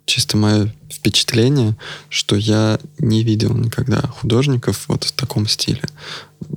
[0.04, 1.76] чисто мое впечатление,
[2.08, 5.82] что я не видел никогда художников вот в таком стиле.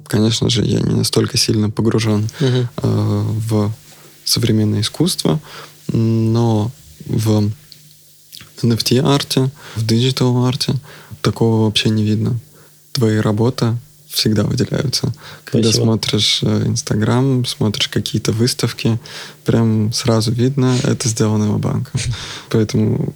[0.08, 2.68] Конечно же, я не настолько сильно погружен uh-huh.
[2.78, 3.72] э, в
[4.24, 5.40] современное искусство,
[5.88, 6.72] но
[7.06, 7.50] в
[8.62, 10.76] NFT-арте, в digital-арте
[11.26, 12.40] такого вообще не видно.
[12.94, 13.76] Твои работы
[14.08, 15.14] всегда выделяются.
[15.44, 15.84] Когда Спасибо.
[15.84, 18.98] смотришь э, Инстаграм, смотришь какие-то выставки,
[19.44, 22.00] прям сразу видно, это сделано его банком.
[22.50, 23.14] Поэтому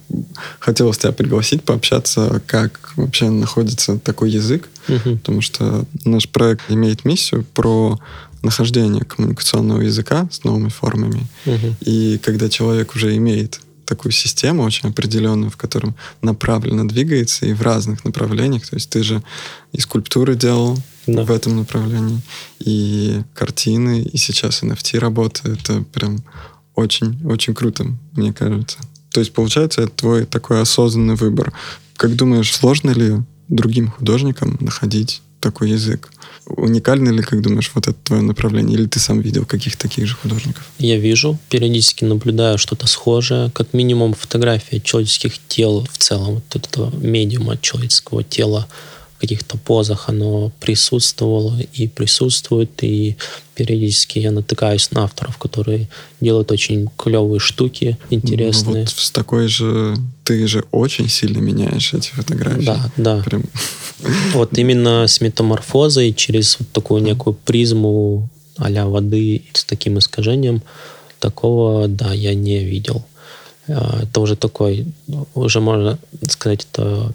[0.58, 5.16] хотелось тебя пригласить, пообщаться, как вообще находится такой язык, угу.
[5.16, 7.98] потому что наш проект имеет миссию про
[8.42, 11.26] нахождение коммуникационного языка с новыми формами.
[11.46, 11.76] Угу.
[11.80, 17.60] И когда человек уже имеет такую систему очень определенную, в котором направленно двигается и в
[17.60, 18.68] разных направлениях.
[18.68, 19.20] То есть ты же
[19.72, 21.24] и скульптуры делал да.
[21.24, 22.20] в этом направлении,
[22.60, 25.50] и картины, и сейчас NFT работа.
[25.50, 26.22] Это прям
[26.76, 28.78] очень-очень круто, мне кажется.
[29.10, 31.52] То есть, получается, это твой такой осознанный выбор.
[31.96, 33.16] Как думаешь, сложно ли
[33.48, 36.10] другим художникам находить такой язык?
[36.46, 38.78] Уникально ли, как думаешь, вот это твое направление?
[38.78, 40.64] Или ты сам видел каких-то таких же художников?
[40.78, 43.50] Я вижу, периодически наблюдаю что-то схожее.
[43.52, 48.66] Как минимум фотография человеческих тел в целом, вот этого медиума человеческого тела
[49.20, 53.16] каких-то позах оно присутствовало и присутствует, и
[53.54, 55.88] периодически я натыкаюсь на авторов, которые
[56.20, 58.74] делают очень клевые штуки, интересные.
[58.74, 62.64] Ну, вот с такой же ты же очень сильно меняешь эти фотографии.
[62.64, 63.22] Да, да.
[63.22, 63.44] Прям
[64.32, 70.62] вот именно с метаморфозой через вот такую некую призму а воды с таким искажением,
[71.18, 73.04] такого, да, я не видел.
[73.68, 74.86] А, это уже такой,
[75.34, 77.12] уже можно сказать, это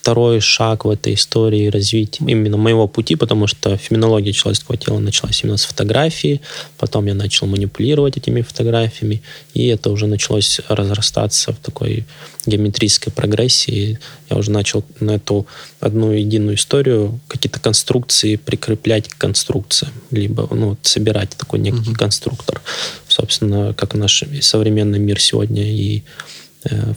[0.00, 5.42] второй шаг в этой истории развития именно моего пути, потому что феминология человеческого тела началась
[5.42, 6.40] именно с фотографии,
[6.78, 9.22] потом я начал манипулировать этими фотографиями,
[9.54, 12.06] и это уже началось разрастаться в такой
[12.46, 13.98] геометрической прогрессии.
[14.30, 15.46] Я уже начал на эту
[15.80, 21.94] одну единую историю какие-то конструкции прикреплять к конструкциям, либо ну, собирать такой некий mm-hmm.
[21.94, 22.60] конструктор.
[23.08, 26.02] Собственно, как наш современный мир сегодня и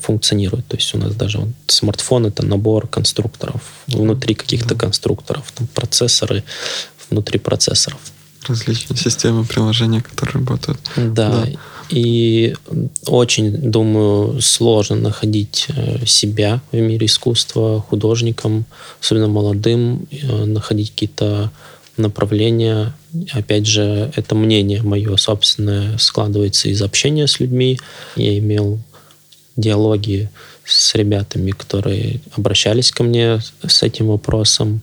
[0.02, 0.66] функционирует.
[0.68, 6.44] То есть у нас даже вот смартфон это набор конструкторов, внутри каких-то конструкторов, там процессоры
[7.10, 8.00] внутри процессоров.
[8.48, 10.80] Различные системы приложения, которые работают.
[10.96, 11.30] Да.
[11.30, 11.48] да.
[11.90, 12.56] И
[13.06, 18.66] очень, думаю, сложно находить э, себя в мире искусства художникам,
[19.02, 21.52] особенно молодым, э, находить какие-то
[21.98, 22.94] направления.
[23.32, 27.78] Опять же, это мнение мое собственное складывается из общения с людьми.
[28.16, 28.80] Я имел
[29.56, 30.30] диалоги
[30.66, 34.82] с ребятами, которые обращались ко мне с этим вопросом.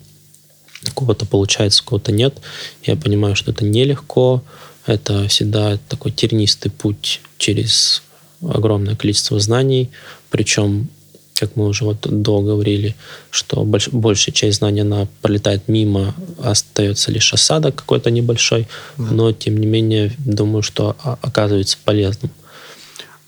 [0.87, 2.37] У кого-то получается, у кого-то нет.
[2.85, 4.43] Я понимаю, что это нелегко.
[4.87, 8.03] Это всегда такой тернистый путь через
[8.41, 9.91] огромное количество знаний.
[10.31, 10.89] Причем,
[11.35, 12.95] как мы уже вот до говорили,
[13.31, 18.69] что больш, большая часть знаний, она пролетает мимо, остается лишь осадок какой-то небольшой.
[18.97, 19.05] Да.
[19.11, 22.31] Но, тем не менее, думаю, что оказывается полезным.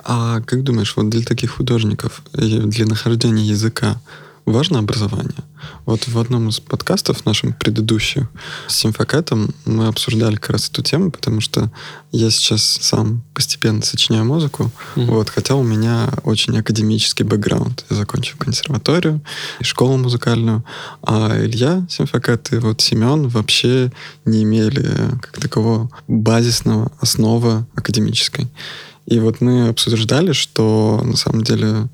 [0.04, 4.00] А как думаешь, вот для таких художников, для нахождения языка,
[4.46, 5.44] важно образование.
[5.86, 8.26] Вот в одном из подкастов нашим предыдущих
[8.66, 11.70] с Симфокатом мы обсуждали как раз эту тему, потому что
[12.12, 15.04] я сейчас сам постепенно сочиняю музыку, mm-hmm.
[15.06, 17.84] вот, хотя у меня очень академический бэкграунд.
[17.90, 19.20] Я закончил консерваторию
[19.60, 20.64] и школу музыкальную,
[21.02, 23.92] а Илья Симфокат и вот Семен вообще
[24.24, 24.82] не имели
[25.20, 28.48] как такового базисного основы академической.
[29.10, 31.88] И вот мы обсуждали, что на самом деле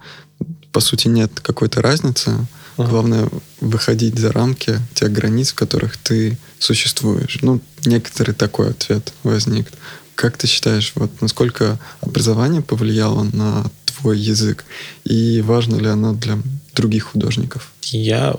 [0.70, 2.46] по сути нет какой-то разницы.
[2.76, 2.90] Ага.
[2.90, 3.28] Главное
[3.62, 7.38] выходить за рамки тех границ, в которых ты существуешь.
[7.40, 9.72] Ну, некоторый такой ответ возник.
[10.14, 14.66] Как ты считаешь, вот насколько образование повлияло на твой язык?
[15.04, 16.38] И важно ли оно для
[16.74, 17.72] других художников?
[17.82, 18.36] Я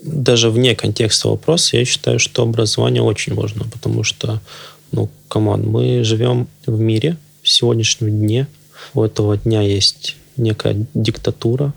[0.00, 4.40] даже вне контекста вопроса, я считаю, что образование очень важно, потому что,
[4.92, 8.46] ну, come on, мы живем в мире в сегодняшнем дне.
[8.94, 11.72] У этого дня есть некая диктатура,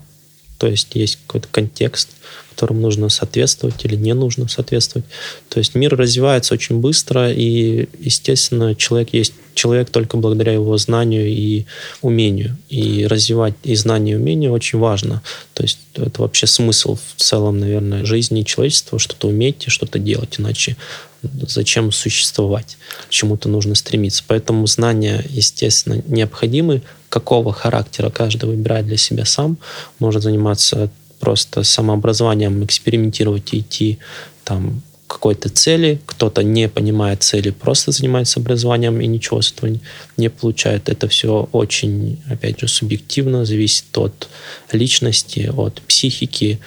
[0.58, 2.08] то есть есть какой-то контекст,
[2.50, 5.06] которому нужно соответствовать или не нужно соответствовать.
[5.50, 11.26] То есть мир развивается очень быстро, и, естественно, человек есть человек только благодаря его знанию
[11.28, 11.66] и
[12.00, 12.56] умению.
[12.68, 15.22] И развивать и знания, и умения очень важно.
[15.54, 20.36] То есть это вообще смысл в целом, наверное, жизни человечества, что-то уметь и что-то делать,
[20.38, 20.76] иначе
[21.22, 22.76] зачем существовать,
[23.08, 24.22] к чему-то нужно стремиться.
[24.26, 26.82] Поэтому знания, естественно, необходимы.
[27.08, 29.58] Какого характера каждый выбирает для себя сам,
[29.98, 33.98] может заниматься просто самообразованием, экспериментировать и идти
[34.44, 39.78] там какой-то цели, кто-то не понимает цели, просто занимается образованием и ничего с этого
[40.16, 40.88] не получает.
[40.88, 44.28] Это все очень, опять же, субъективно, зависит от
[44.72, 46.58] личности, от психики,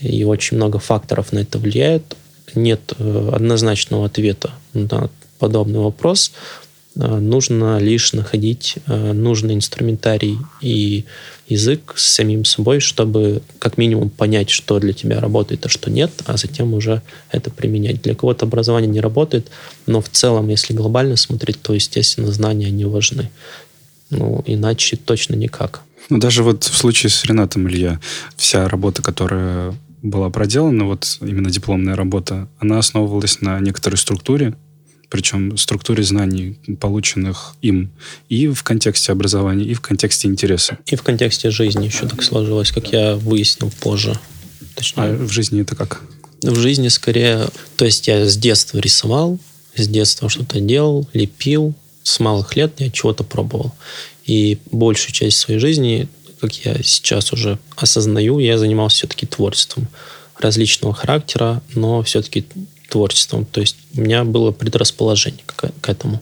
[0.00, 2.16] и очень много факторов на это влияет
[2.56, 6.32] нет э, однозначного ответа на подобный вопрос.
[6.94, 11.04] Э, нужно лишь находить э, нужный инструментарий и
[11.48, 16.10] язык с самим собой, чтобы как минимум понять, что для тебя работает, а что нет,
[16.26, 18.02] а затем уже это применять.
[18.02, 19.48] Для кого-то образование не работает,
[19.86, 23.30] но в целом, если глобально смотреть, то, естественно, знания не важны.
[24.10, 25.82] Ну, иначе точно никак.
[26.10, 28.00] Ну, даже вот в случае с Ренатом Илья,
[28.36, 34.54] вся работа, которая была проделана, вот именно дипломная работа, она основывалась на некоторой структуре,
[35.08, 37.90] причем структуре знаний, полученных им
[38.28, 40.78] и в контексте образования, и в контексте интереса.
[40.86, 44.18] И в контексте жизни еще так сложилось, как я выяснил позже.
[44.74, 46.02] Точнее, а в жизни это как?
[46.42, 47.48] В жизни скорее...
[47.76, 49.38] То есть я с детства рисовал,
[49.76, 53.74] с детства что-то делал, лепил, с малых лет я чего-то пробовал.
[54.24, 56.08] И большую часть своей жизни
[56.42, 59.86] как я сейчас уже осознаю, я занимался все-таки творчеством
[60.40, 62.44] различного характера, но все-таки
[62.88, 63.46] творчеством.
[63.46, 66.20] То есть у меня было предрасположение к, к этому.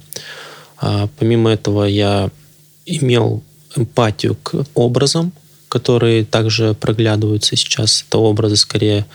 [0.77, 2.31] А помимо этого я
[2.85, 3.43] имел
[3.75, 5.33] эмпатию к образам,
[5.71, 8.05] которые также проглядываются сейчас.
[8.07, 9.07] Это образы скорее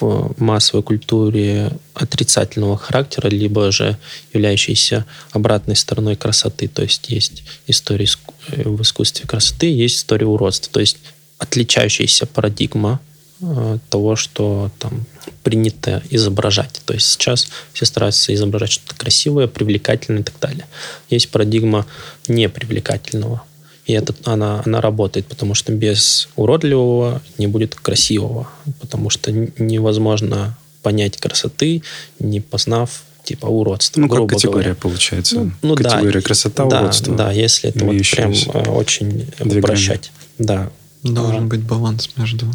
[0.00, 3.96] в массовой культуре отрицательного характера, либо же
[4.32, 6.68] являющиеся обратной стороной красоты.
[6.68, 8.08] То есть есть история
[8.48, 10.72] э, в искусстве красоты, есть история уродства.
[10.72, 10.98] То есть
[11.38, 13.00] отличающаяся парадигма
[13.40, 15.06] э, того, что там
[15.42, 16.80] принято изображать.
[16.84, 20.66] То есть сейчас все стараются изображать что-то красивое, привлекательное и так далее.
[21.10, 21.86] Есть парадигма
[22.26, 23.42] непривлекательного
[23.86, 28.48] и это, она, она работает, потому что без уродливого не будет красивого.
[28.80, 31.82] Потому что невозможно понять красоты,
[32.18, 34.00] не познав типа уродства.
[34.00, 34.74] Ну, как категория говоря.
[34.74, 35.36] получается.
[35.36, 37.14] Ну, ну категория да, красота, да, уродство.
[37.14, 40.12] Да, если это вот прям э, очень упрощать.
[40.38, 40.70] Да.
[41.02, 41.46] Должен а.
[41.46, 42.46] быть баланс между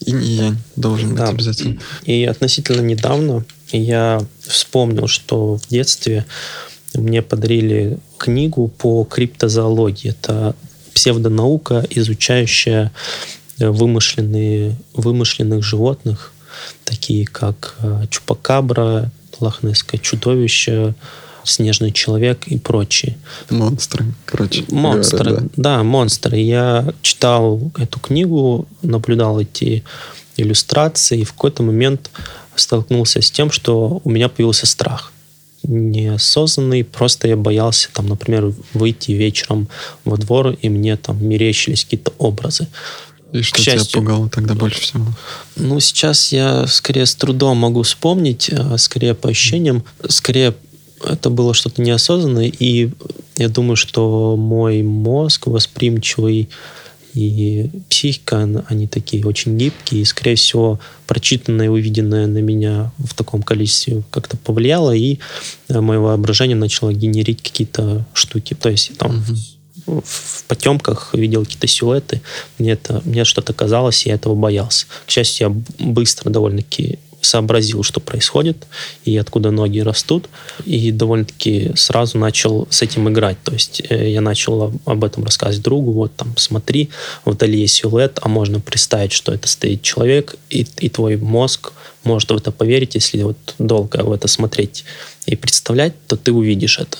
[0.00, 0.58] инь и янь.
[0.76, 1.26] Должен да.
[1.26, 1.80] быть обязательно.
[2.04, 6.26] И относительно недавно я вспомнил, что в детстве
[7.00, 10.10] мне подарили книгу по криптозоологии.
[10.10, 10.54] Это
[10.94, 12.92] псевдонаука, изучающая
[13.58, 16.32] э, вымышленные, вымышленных животных,
[16.84, 20.94] такие как э, чупакабра, лохнесское чудовище,
[21.44, 23.16] снежный человек и прочие.
[23.50, 24.64] Монстры, короче.
[24.68, 25.76] Монстры, говоря, да.
[25.78, 26.38] да, монстры.
[26.38, 29.84] Я читал эту книгу, наблюдал эти
[30.36, 32.10] иллюстрации, и в какой-то момент
[32.54, 35.12] столкнулся с тем, что у меня появился страх
[35.66, 39.68] неосознанный, просто я боялся, там, например, выйти вечером
[40.04, 42.68] во двор, и мне там мерещились какие-то образы.
[43.32, 45.04] И что К счастью, тебя пугало тогда больше всего?
[45.56, 50.54] Ну, сейчас я скорее с трудом могу вспомнить, а скорее по ощущениям, скорее
[51.04, 52.90] это было что-то неосознанное, и
[53.36, 56.48] я думаю, что мой мозг восприимчивый
[57.16, 63.14] и психика, они такие очень гибкие, и, скорее всего, прочитанное и увиденное на меня в
[63.14, 65.18] таком количестве как-то повлияло, и
[65.68, 68.54] э, мое воображение начало генерить какие-то штуки.
[68.54, 69.24] То есть там
[69.86, 70.02] угу.
[70.04, 72.20] в потемках видел какие-то силуэты,
[72.58, 74.86] мне, это, мне что-то казалось, я этого боялся.
[75.06, 78.66] К счастью, я быстро довольно-таки сообразил, что происходит
[79.04, 80.28] и откуда ноги растут,
[80.64, 83.36] и довольно-таки сразу начал с этим играть.
[83.42, 86.90] То есть э, я начал об этом рассказывать другу, вот там смотри,
[87.24, 91.72] вдали есть силуэт, а можно представить, что это стоит человек, и, и твой мозг
[92.04, 94.84] может в это поверить, если вот долго в это смотреть
[95.26, 96.98] и представлять, то ты увидишь это.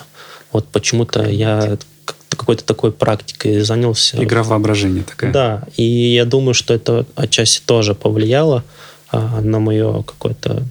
[0.53, 1.79] Вот почему-то я
[2.31, 4.23] какой-то такой практикой занялся.
[4.23, 5.33] Игра воображения такая.
[5.33, 8.65] Да, и я думаю, что это отчасти тоже повлияло
[9.13, 10.67] на мое какое-то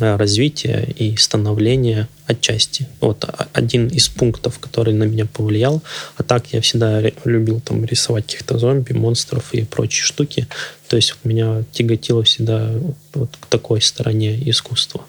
[0.00, 2.88] а, развитие и становление отчасти.
[3.00, 5.82] Вот один из пунктов, который на меня повлиял.
[6.16, 10.48] А так я всегда любил там рисовать каких-то зомби, монстров и прочие штуки.
[10.88, 12.70] То есть меня тяготило всегда
[13.14, 15.04] вот к такой стороне искусства.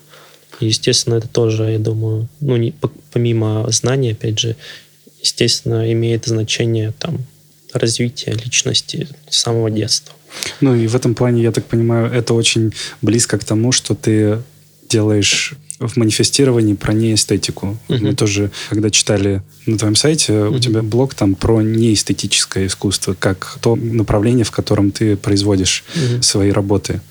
[0.59, 2.74] И, естественно, это тоже, я думаю, ну, не,
[3.11, 4.55] помимо знаний, опять же,
[5.22, 7.26] естественно, имеет значение там
[7.74, 10.13] развития личности с самого детства.
[10.61, 14.39] Ну и в этом плане, я так понимаю, это очень близко к тому, что ты
[14.89, 17.77] делаешь в манифестировании про неэстетику.
[17.88, 17.99] Uh-huh.
[17.99, 20.55] Мы тоже, когда читали на твоем сайте, uh-huh.
[20.55, 26.21] у тебя блог там про неэстетическое искусство, как то направление, в котором ты производишь uh-huh.
[26.21, 27.01] свои работы.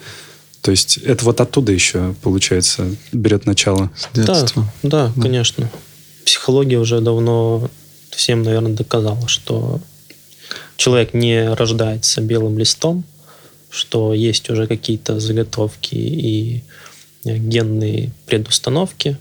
[0.63, 3.91] То есть это вот оттуда еще, получается, берет начало.
[4.15, 4.73] С детства.
[4.83, 5.71] Да, да, конечно.
[6.25, 7.71] Психология уже давно
[8.11, 9.83] всем, наверное, доказала, что
[10.77, 13.05] человек не рождается белым листом,
[13.75, 16.63] что есть уже какие-то заготовки и
[17.25, 19.17] генные предустановки,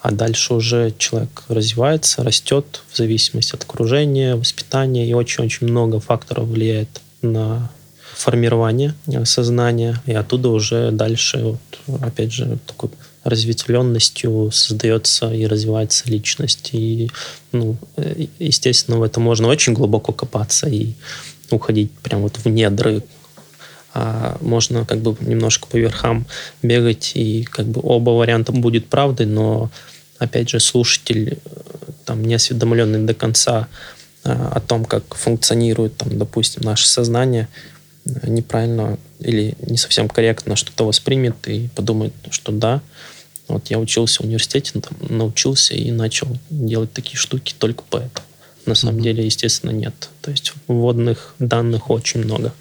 [0.00, 6.46] а дальше уже человек развивается, растет в зависимости от окружения, воспитания, и очень-очень много факторов
[6.46, 7.70] влияет на
[8.14, 8.94] формирование
[9.24, 12.90] сознания, и оттуда уже дальше, вот, опять же, такой
[13.24, 16.70] разветвленностью создается и развивается личность.
[16.72, 17.10] И,
[17.50, 20.92] ну, э, естественно, в это можно очень глубоко копаться и
[21.50, 23.02] уходить прям вот в недры
[23.98, 26.26] а можно как бы немножко по верхам
[26.62, 29.70] бегать, и как бы оба варианта будет правдой, но
[30.18, 31.50] опять же слушатель э,
[32.04, 33.68] там не осведомленный до конца
[34.22, 37.48] а, о том, как функционирует там, допустим, наше сознание,
[38.04, 42.82] э, неправильно или не совсем корректно что-то воспримет и подумает, что да,
[43.48, 48.26] вот я учился в университете, там, научился и начал делать такие штуки только поэтому.
[48.66, 49.02] На самом mm-hmm.
[49.02, 50.10] деле, естественно, нет.
[50.20, 52.52] То есть вводных данных очень много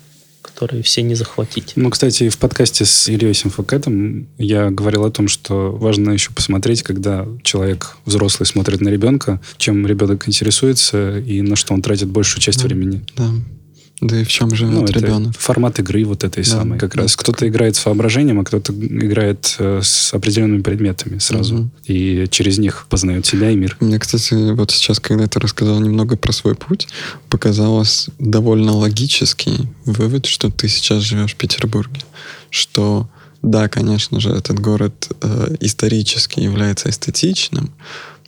[0.56, 1.74] которые все не захватить.
[1.76, 6.82] Ну, кстати, в подкасте с Ильей Симфокетом я говорил о том, что важно еще посмотреть,
[6.82, 12.42] когда человек взрослый смотрит на ребенка, чем ребенок интересуется и на что он тратит большую
[12.42, 13.06] часть да, времени.
[13.18, 13.30] Да.
[14.02, 15.38] Да и в чем живет ну, ребенок?
[15.38, 16.78] Формат игры вот этой да, самой.
[16.78, 21.56] Как раз кто-то играет с воображением, а кто-то играет э, с определенными предметами сразу.
[21.56, 21.70] Угу.
[21.88, 23.78] И через них познает себя и мир.
[23.80, 26.88] Мне, кстати, вот сейчас, когда ты рассказал немного про свой путь,
[27.30, 32.02] показалось довольно логический вывод, что ты сейчас живешь в Петербурге.
[32.50, 33.10] Что
[33.42, 37.72] да, конечно же, этот город э, исторически является эстетичным,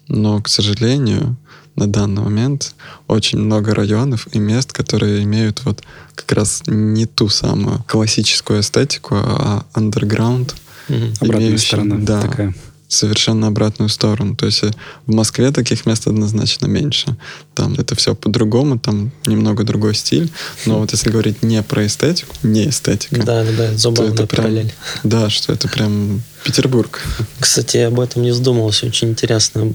[0.07, 1.35] но, к сожалению,
[1.77, 2.73] на данный момент
[3.07, 5.83] очень много районов и мест, которые имеют вот
[6.15, 10.53] как раз не ту самую классическую эстетику, а underground.
[10.89, 11.05] Угу.
[11.21, 12.55] Обратная сторона да, такая.
[12.87, 14.35] Совершенно обратную сторону.
[14.35, 14.71] То есть э,
[15.05, 17.17] в Москве таких мест однозначно меньше.
[17.53, 20.31] Там это все по-другому, там немного другой стиль.
[20.65, 23.21] Но вот если говорить не про эстетику, не эстетика.
[23.23, 24.73] Да, да, да, забавная прям, параллель.
[25.03, 27.01] Да, что это прям Петербург.
[27.39, 28.87] Кстати, об этом не задумывался.
[28.87, 29.73] Очень интересно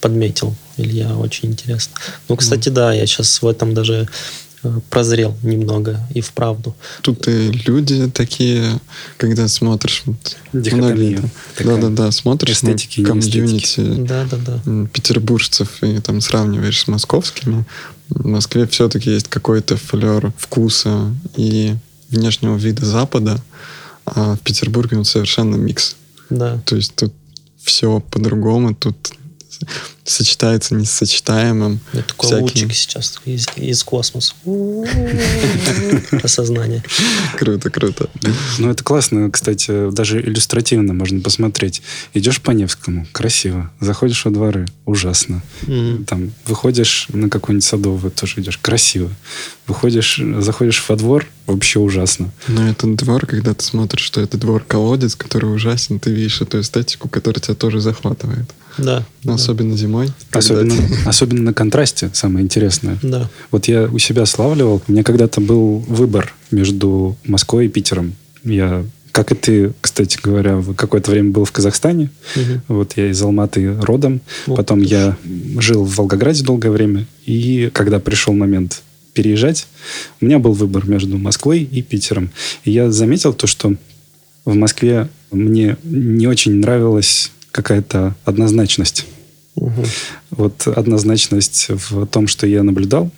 [0.00, 1.94] подметил Илья, очень интересно.
[2.28, 2.72] Ну, кстати, mm.
[2.72, 4.08] да, я сейчас в этом даже
[4.62, 6.74] э, прозрел немного и вправду.
[7.02, 8.80] Тут и люди такие,
[9.16, 11.20] когда смотришь вот, многие,
[11.60, 14.86] да, да, да, смотришь эстетики, на комьюнити да, да, да.
[14.92, 17.64] петербуржцев и там сравниваешь с московскими.
[18.08, 21.74] В Москве все-таки есть какой-то флер вкуса и
[22.10, 23.40] внешнего вида Запада,
[24.06, 25.96] а в Петербурге он совершенно микс.
[26.30, 26.60] Да.
[26.66, 27.12] То есть тут
[27.62, 28.96] все по-другому, тут
[30.04, 31.80] сочетается несочетаемым.
[31.92, 32.42] Это такой всякие...
[32.42, 34.34] лучик сейчас из, из космоса.
[36.22, 36.82] Осознание.
[37.36, 38.10] Круто, круто.
[38.58, 41.82] Ну, это классно, кстати, даже иллюстративно можно посмотреть.
[42.12, 43.70] Идешь по Невскому, красиво.
[43.80, 45.42] Заходишь во дворы, ужасно.
[46.06, 49.10] Там выходишь на какую-нибудь садовую, тоже идешь, красиво.
[49.66, 52.30] Выходишь, заходишь во двор, вообще ужасно.
[52.48, 57.08] Но это двор, когда ты смотришь, что это двор-колодец, который ужасен, ты видишь эту эстетику,
[57.08, 58.50] которая тебя тоже захватывает.
[58.78, 59.04] Да.
[59.22, 59.93] Но особенно зимой.
[60.30, 60.74] Особенно,
[61.06, 62.98] особенно на контрасте, самое интересное.
[63.02, 63.30] Да.
[63.50, 64.82] Вот я у себя славливал.
[64.86, 68.14] У меня когда-то был выбор между Москвой и Питером.
[68.44, 68.84] Я
[69.14, 72.10] как и ты, кстати говоря, какое-то время был в Казахстане.
[72.34, 72.76] Угу.
[72.76, 74.20] Вот я из Алматы родом.
[74.46, 75.16] Вот Потом я
[75.60, 77.06] жил в Волгограде долгое время.
[77.24, 78.82] И когда пришел момент
[79.12, 79.68] переезжать,
[80.20, 82.30] у меня был выбор между Москвой и Питером.
[82.64, 83.74] И я заметил то, что
[84.44, 89.06] в Москве мне не очень нравилась какая-то однозначность.
[89.56, 89.84] Угу.
[90.30, 93.10] Вот однозначность в том, что я наблюдал,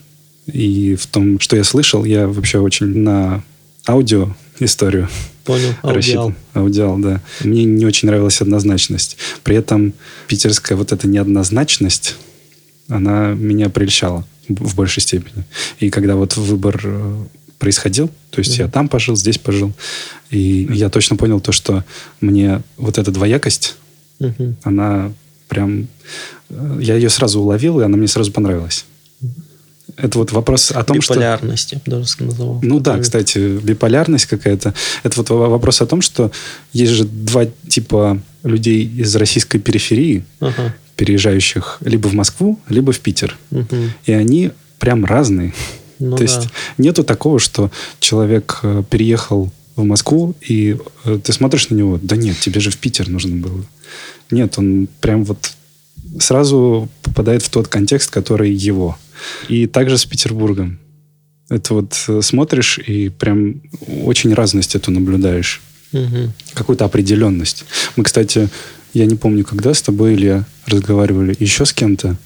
[0.47, 3.43] и в том, что я слышал, я вообще очень на
[3.89, 5.09] аудио историю
[5.47, 6.35] Понял, аудиал.
[6.55, 7.21] Аудиал, да.
[7.43, 9.17] Мне не очень нравилась однозначность.
[9.45, 9.95] При этом
[10.27, 12.17] питерская вот эта неоднозначность,
[12.89, 15.45] она меня прельщала в большей степени.
[15.79, 17.25] И когда вот выбор э,
[17.59, 18.63] происходил, то есть mm-hmm.
[18.63, 19.73] я там пожил, здесь пожил,
[20.31, 21.85] и я точно понял то, что
[22.21, 23.77] мне вот эта двоякость,
[24.21, 24.55] mm-hmm.
[24.65, 25.13] она
[25.49, 25.89] прям...
[26.51, 28.85] Э, я ее сразу уловил, и она мне сразу понравилась.
[29.97, 31.15] Это вот вопрос о том, что...
[31.15, 32.59] Биполярность, я бы даже сказал.
[32.63, 34.75] Ну да, кстати, биполярность какая-то.
[35.03, 36.31] Это вот вопрос о том, что
[36.73, 40.75] есть же два типа людей из российской периферии, ага.
[40.97, 43.37] переезжающих либо в Москву, либо в Питер.
[43.51, 43.77] Угу.
[44.07, 45.55] И они прям разные.
[45.99, 46.23] Ну, То да.
[46.25, 47.71] есть нету такого, что
[48.01, 52.71] человек э, переехал в Москву, и э, ты смотришь на него, да нет, тебе же
[52.71, 53.65] в Питер нужно было.
[54.31, 55.53] Нет, он прям вот
[56.21, 58.99] сразу попадает в тот контекст, который его.
[59.49, 60.79] И также с Петербургом.
[61.49, 63.63] Это вот э, смотришь и прям
[64.05, 65.63] очень разность эту наблюдаешь.
[65.93, 66.33] Угу.
[66.55, 67.65] Какую-то определенность.
[67.95, 68.49] Мы, кстати,
[68.95, 72.17] я не помню, когда с тобой, Илья, разговаривали еще с кем-то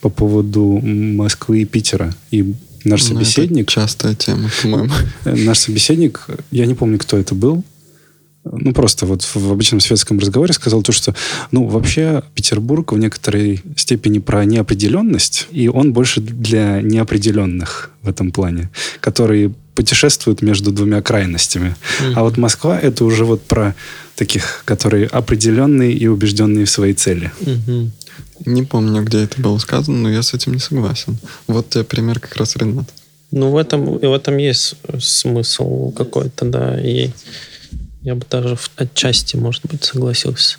[0.00, 2.14] по поводу Москвы и Питера.
[2.30, 2.54] И
[2.84, 3.64] наш ну, собеседник...
[3.64, 4.92] Это частая тема, по-моему.
[5.24, 7.64] Наш собеседник, я не помню, кто это был,
[8.52, 11.14] ну, просто вот в обычном светском разговоре сказал то, что,
[11.50, 18.30] ну, вообще Петербург в некоторой степени про неопределенность, и он больше для неопределенных в этом
[18.30, 18.70] плане,
[19.00, 21.76] которые путешествуют между двумя крайностями.
[22.00, 22.12] Mm-hmm.
[22.16, 23.74] А вот Москва это уже вот про
[24.14, 27.30] таких, которые определенные и убежденные в своей цели.
[27.40, 27.90] Mm-hmm.
[28.46, 31.18] Не помню, где это было сказано, но я с этим не согласен.
[31.46, 32.88] Вот тебе пример как раз Ренат.
[33.32, 36.80] Ну, в этом, в этом есть смысл какой-то, да.
[36.80, 37.10] И
[38.06, 40.58] я бы даже отчасти, может быть, согласился.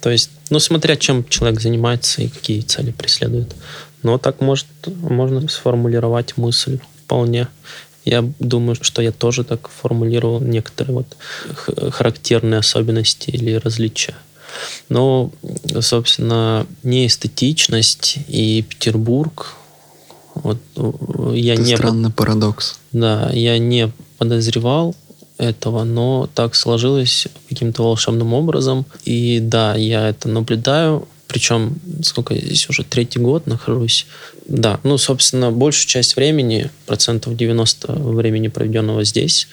[0.00, 3.54] То есть, ну, смотря чем человек занимается и какие цели преследует.
[4.02, 7.46] Но так может, можно сформулировать мысль вполне.
[8.04, 11.16] Я думаю, что я тоже так формулировал некоторые вот
[11.94, 14.16] характерные особенности или различия.
[14.88, 15.30] Но,
[15.80, 19.54] собственно, неэстетичность и Петербург,
[20.34, 20.58] вот
[21.32, 22.80] я Это не странный парадокс.
[22.90, 24.96] Да, я не подозревал
[25.38, 28.84] этого, но так сложилось каким-то волшебным образом.
[29.04, 34.06] И да, я это наблюдаю, причем, сколько здесь уже третий год нахожусь.
[34.46, 39.48] Да, ну, собственно, большую часть времени, процентов 90 времени, проведенного здесь,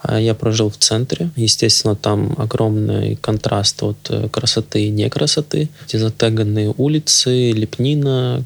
[0.00, 1.30] а, я прожил в центре.
[1.36, 5.68] Естественно, там огромный контраст от э, красоты и некрасоты.
[5.86, 8.44] Эти затеганные улицы, лепнина,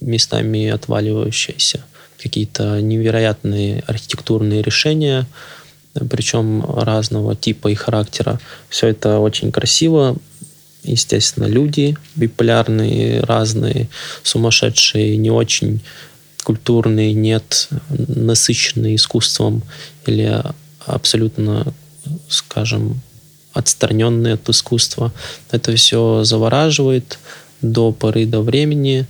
[0.00, 1.84] местами отваливающиеся.
[2.22, 5.26] Какие-то невероятные архитектурные решения–
[6.10, 8.40] причем разного типа и характера.
[8.68, 10.16] Все это очень красиво.
[10.82, 13.88] Естественно, люди биполярные, разные,
[14.22, 15.80] сумасшедшие, не очень
[16.42, 19.62] культурные, нет, насыщенные искусством
[20.06, 20.42] или
[20.84, 21.72] абсолютно,
[22.28, 23.00] скажем,
[23.52, 25.12] отстраненные от искусства.
[25.50, 27.18] Это все завораживает
[27.60, 29.06] до поры до времени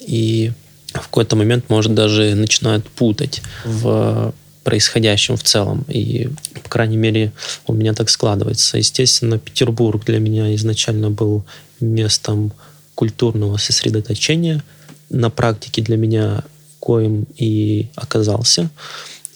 [0.00, 0.52] и
[0.92, 4.32] в какой-то момент, может, даже начинают путать в
[4.64, 5.84] происходящим в целом.
[5.88, 6.28] И,
[6.62, 7.32] по крайней мере,
[7.66, 8.78] у меня так складывается.
[8.78, 11.44] Естественно, Петербург для меня изначально был
[11.80, 12.52] местом
[12.94, 14.62] культурного сосредоточения.
[15.08, 16.44] На практике для меня
[16.78, 18.70] коим и оказался.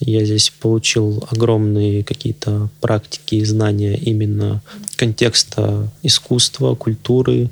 [0.01, 4.63] Я здесь получил огромные какие-то практики и знания именно
[4.97, 7.49] контекста искусства, культуры,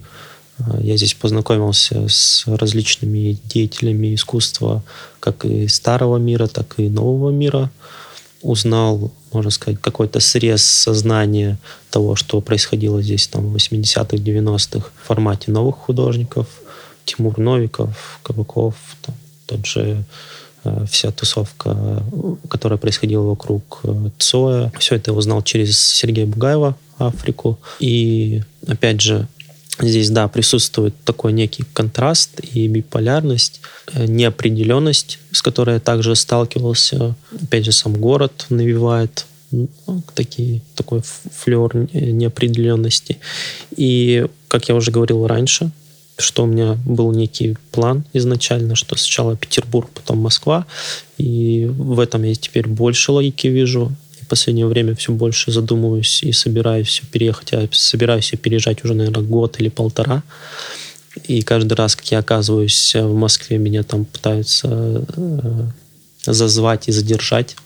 [0.80, 4.82] я здесь познакомился с различными деятелями искусства,
[5.20, 7.70] как и старого мира, так и нового мира.
[8.42, 11.58] Узнал, можно сказать, какой-то срез сознания
[11.90, 16.46] того, что происходило здесь там, в 80-х, 90-х в формате новых художников.
[17.04, 19.14] Тимур Новиков, Кабаков, там,
[19.46, 20.04] тот же
[20.64, 22.02] э, вся тусовка,
[22.48, 24.72] которая происходила вокруг э, Цоя.
[24.78, 27.58] Все это я узнал через Сергея Бугаева, Африку.
[27.80, 29.28] И, опять же,
[29.80, 33.60] Здесь, да, присутствует такой некий контраст и биполярность,
[33.94, 37.14] э, неопределенность, с которой я также сталкивался.
[37.42, 39.68] Опять же, сам город навевает ну,
[40.14, 43.18] такие, такой флер неопределенности.
[43.76, 45.70] И, как я уже говорил раньше,
[46.18, 50.66] что у меня был некий план изначально, что сначала Петербург, потом Москва.
[51.18, 53.92] И в этом я теперь больше логики вижу.
[54.32, 57.52] Последнее время все больше задумываюсь и собираюсь переехать.
[57.52, 60.22] Я собираюсь переезжать уже, наверное, год или полтора.
[61.24, 65.66] И каждый раз, как я оказываюсь в Москве, меня там пытаются э,
[66.24, 67.56] зазвать и задержать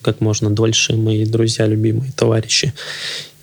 [0.00, 2.72] как можно дольше мои друзья, любимые товарищи.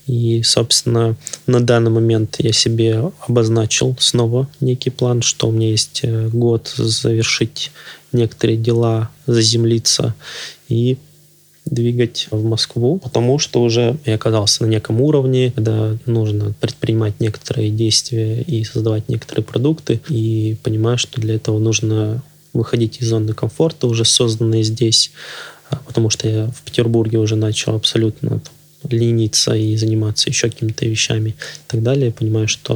[0.07, 1.15] И, собственно,
[1.45, 6.73] на данный момент я себе обозначил снова некий план, что у меня есть э, год
[6.75, 7.71] завершить
[8.11, 10.15] некоторые дела, заземлиться
[10.69, 10.97] и
[11.65, 17.71] двигать в Москву, потому что уже я оказался на неком уровне, когда нужно предпринимать некоторые
[17.71, 23.87] действия и создавать некоторые продукты, и понимаю, что для этого нужно выходить из зоны комфорта,
[23.87, 25.11] уже созданные здесь,
[25.69, 28.41] а, потому что я в Петербурге уже начал абсолютно
[28.89, 31.33] лениться и заниматься еще какими-то вещами и
[31.67, 32.11] так далее.
[32.11, 32.75] Понимаю, что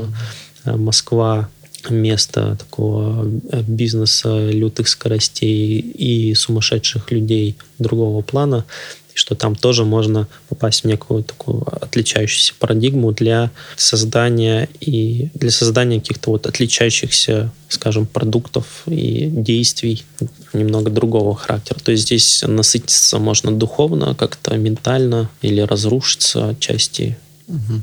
[0.66, 0.78] mm-hmm.
[0.78, 1.50] Москва
[1.89, 8.65] место такого э, бизнеса лютых скоростей и сумасшедших людей другого плана,
[9.13, 15.99] что там тоже можно попасть в некую такую отличающуюся парадигму для создания и для создания
[15.99, 20.05] каких-то вот отличающихся, скажем, продуктов и действий
[20.53, 21.80] немного другого характера.
[21.80, 27.17] То есть здесь насытиться можно духовно, как-то ментально или разрушиться отчасти.
[27.47, 27.82] Угу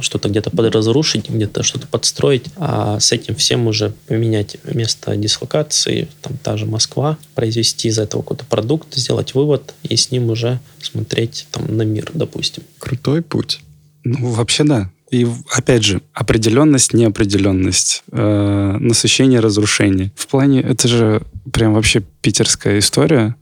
[0.00, 6.36] что-то где-то подразрушить, где-то что-то подстроить, а с этим всем уже поменять место дислокации, там
[6.42, 11.46] та же Москва, произвести из этого какой-то продукт, сделать вывод и с ним уже смотреть
[11.50, 12.62] там на мир, допустим.
[12.78, 13.60] Крутой путь.
[14.04, 14.90] Ну, вообще да.
[15.10, 20.12] И опять же, определенность, неопределенность, э, насыщение, разрушение.
[20.14, 23.34] В плане, это же прям вообще питерская история.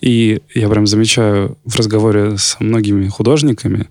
[0.00, 3.88] И я прям замечаю в разговоре с многими художниками,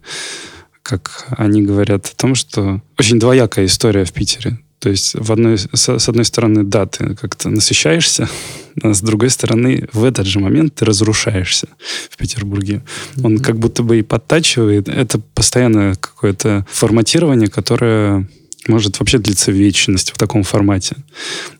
[0.87, 4.59] как они говорят о том, что очень двоякая история в Питере.
[4.79, 8.29] То есть в одной, с, с одной стороны, да, ты как-то насыщаешься,
[8.81, 11.67] а с другой стороны, в этот же момент ты разрушаешься
[12.09, 12.83] в Петербурге.
[13.21, 13.43] Он mm-hmm.
[13.43, 14.87] как будто бы и подтачивает.
[14.87, 18.29] Это постоянное какое-то форматирование, которое
[18.67, 20.95] может вообще длиться вечность в таком формате.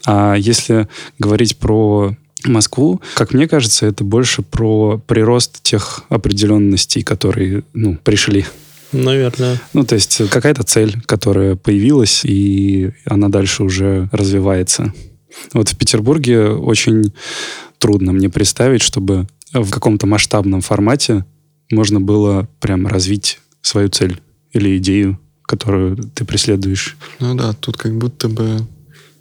[0.06, 0.88] А если
[1.20, 2.16] говорить про
[2.46, 8.46] Москву, как мне кажется, это больше про прирост тех определенностей, которые ну, пришли
[8.92, 9.60] Наверное.
[9.74, 14.94] Ну, то есть какая-то цель, которая появилась, и она дальше уже развивается.
[15.54, 17.14] Вот в Петербурге очень
[17.80, 21.26] трудно мне представить, чтобы в каком-то масштабном формате
[21.72, 24.22] можно было прям развить свою цель
[24.52, 26.98] или идею, которую ты преследуешь.
[27.20, 28.66] Ну да, тут как будто бы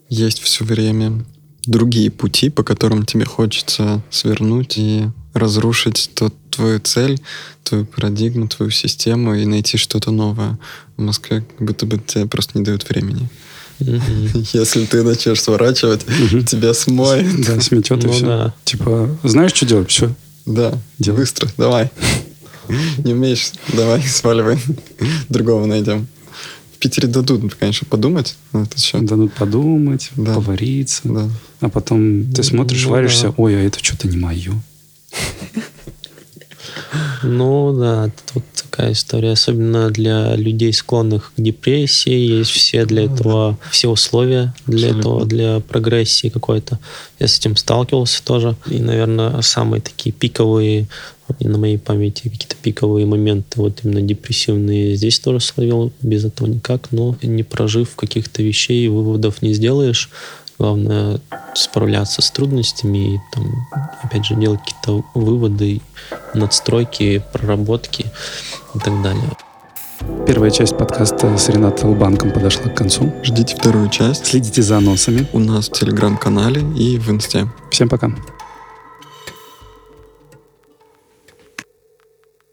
[0.09, 1.25] есть все время
[1.67, 7.21] другие пути, по которым тебе хочется свернуть и разрушить тот твою цель,
[7.63, 10.59] твою парадигму, твою систему и найти что-то новое.
[10.97, 13.29] В Москве как будто бы тебе просто не дают времени.
[13.79, 16.07] Если ты начнешь сворачивать,
[16.47, 17.45] тебя смоет.
[17.45, 18.55] Да, сметет и ну все.
[18.65, 19.91] Типа, знаешь, что делать?
[19.91, 20.15] Все.
[20.47, 21.19] Да, делай.
[21.19, 21.91] быстро, давай.
[22.99, 24.59] Не умеешь, давай, сваливай.
[25.29, 26.07] Другого найдем.
[26.77, 29.03] В Питере дадут, конечно, подумать на этот счет.
[29.07, 30.35] Дадут подумать, да.
[30.35, 31.01] повариться.
[31.05, 31.31] Да.
[31.61, 33.35] А потом ты смотришь, ну, варишься, да.
[33.39, 34.53] ой, а это что-то не мое.
[37.23, 43.15] Ну да, тут такая история, особенно для людей, склонных к депрессии, есть все для ну
[43.15, 45.01] этого, все условия для Абсолютно.
[45.01, 46.79] этого, для прогрессии какой-то.
[47.19, 48.55] Я с этим сталкивался тоже.
[48.67, 50.89] И, наверное, самые такие пиковые
[51.39, 56.49] и на моей памяти какие-то пиковые моменты, вот именно депрессивные, здесь тоже словил, без этого
[56.49, 60.11] никак, но не прожив каких-то вещей, выводов не сделаешь,
[60.59, 61.21] Главное
[61.55, 63.69] справляться с трудностями и, там,
[64.03, 65.83] опять же, делать какие-то выводы,
[66.35, 68.07] надстройки, проработки
[68.75, 69.31] и так далее.
[70.27, 73.13] Первая часть подкаста с Ренатом Банком подошла к концу.
[73.23, 74.27] Ждите вторую часть.
[74.27, 75.27] Следите за анонсами.
[75.33, 77.49] У нас в Телеграм-канале и в Инсте.
[77.71, 78.11] Всем пока.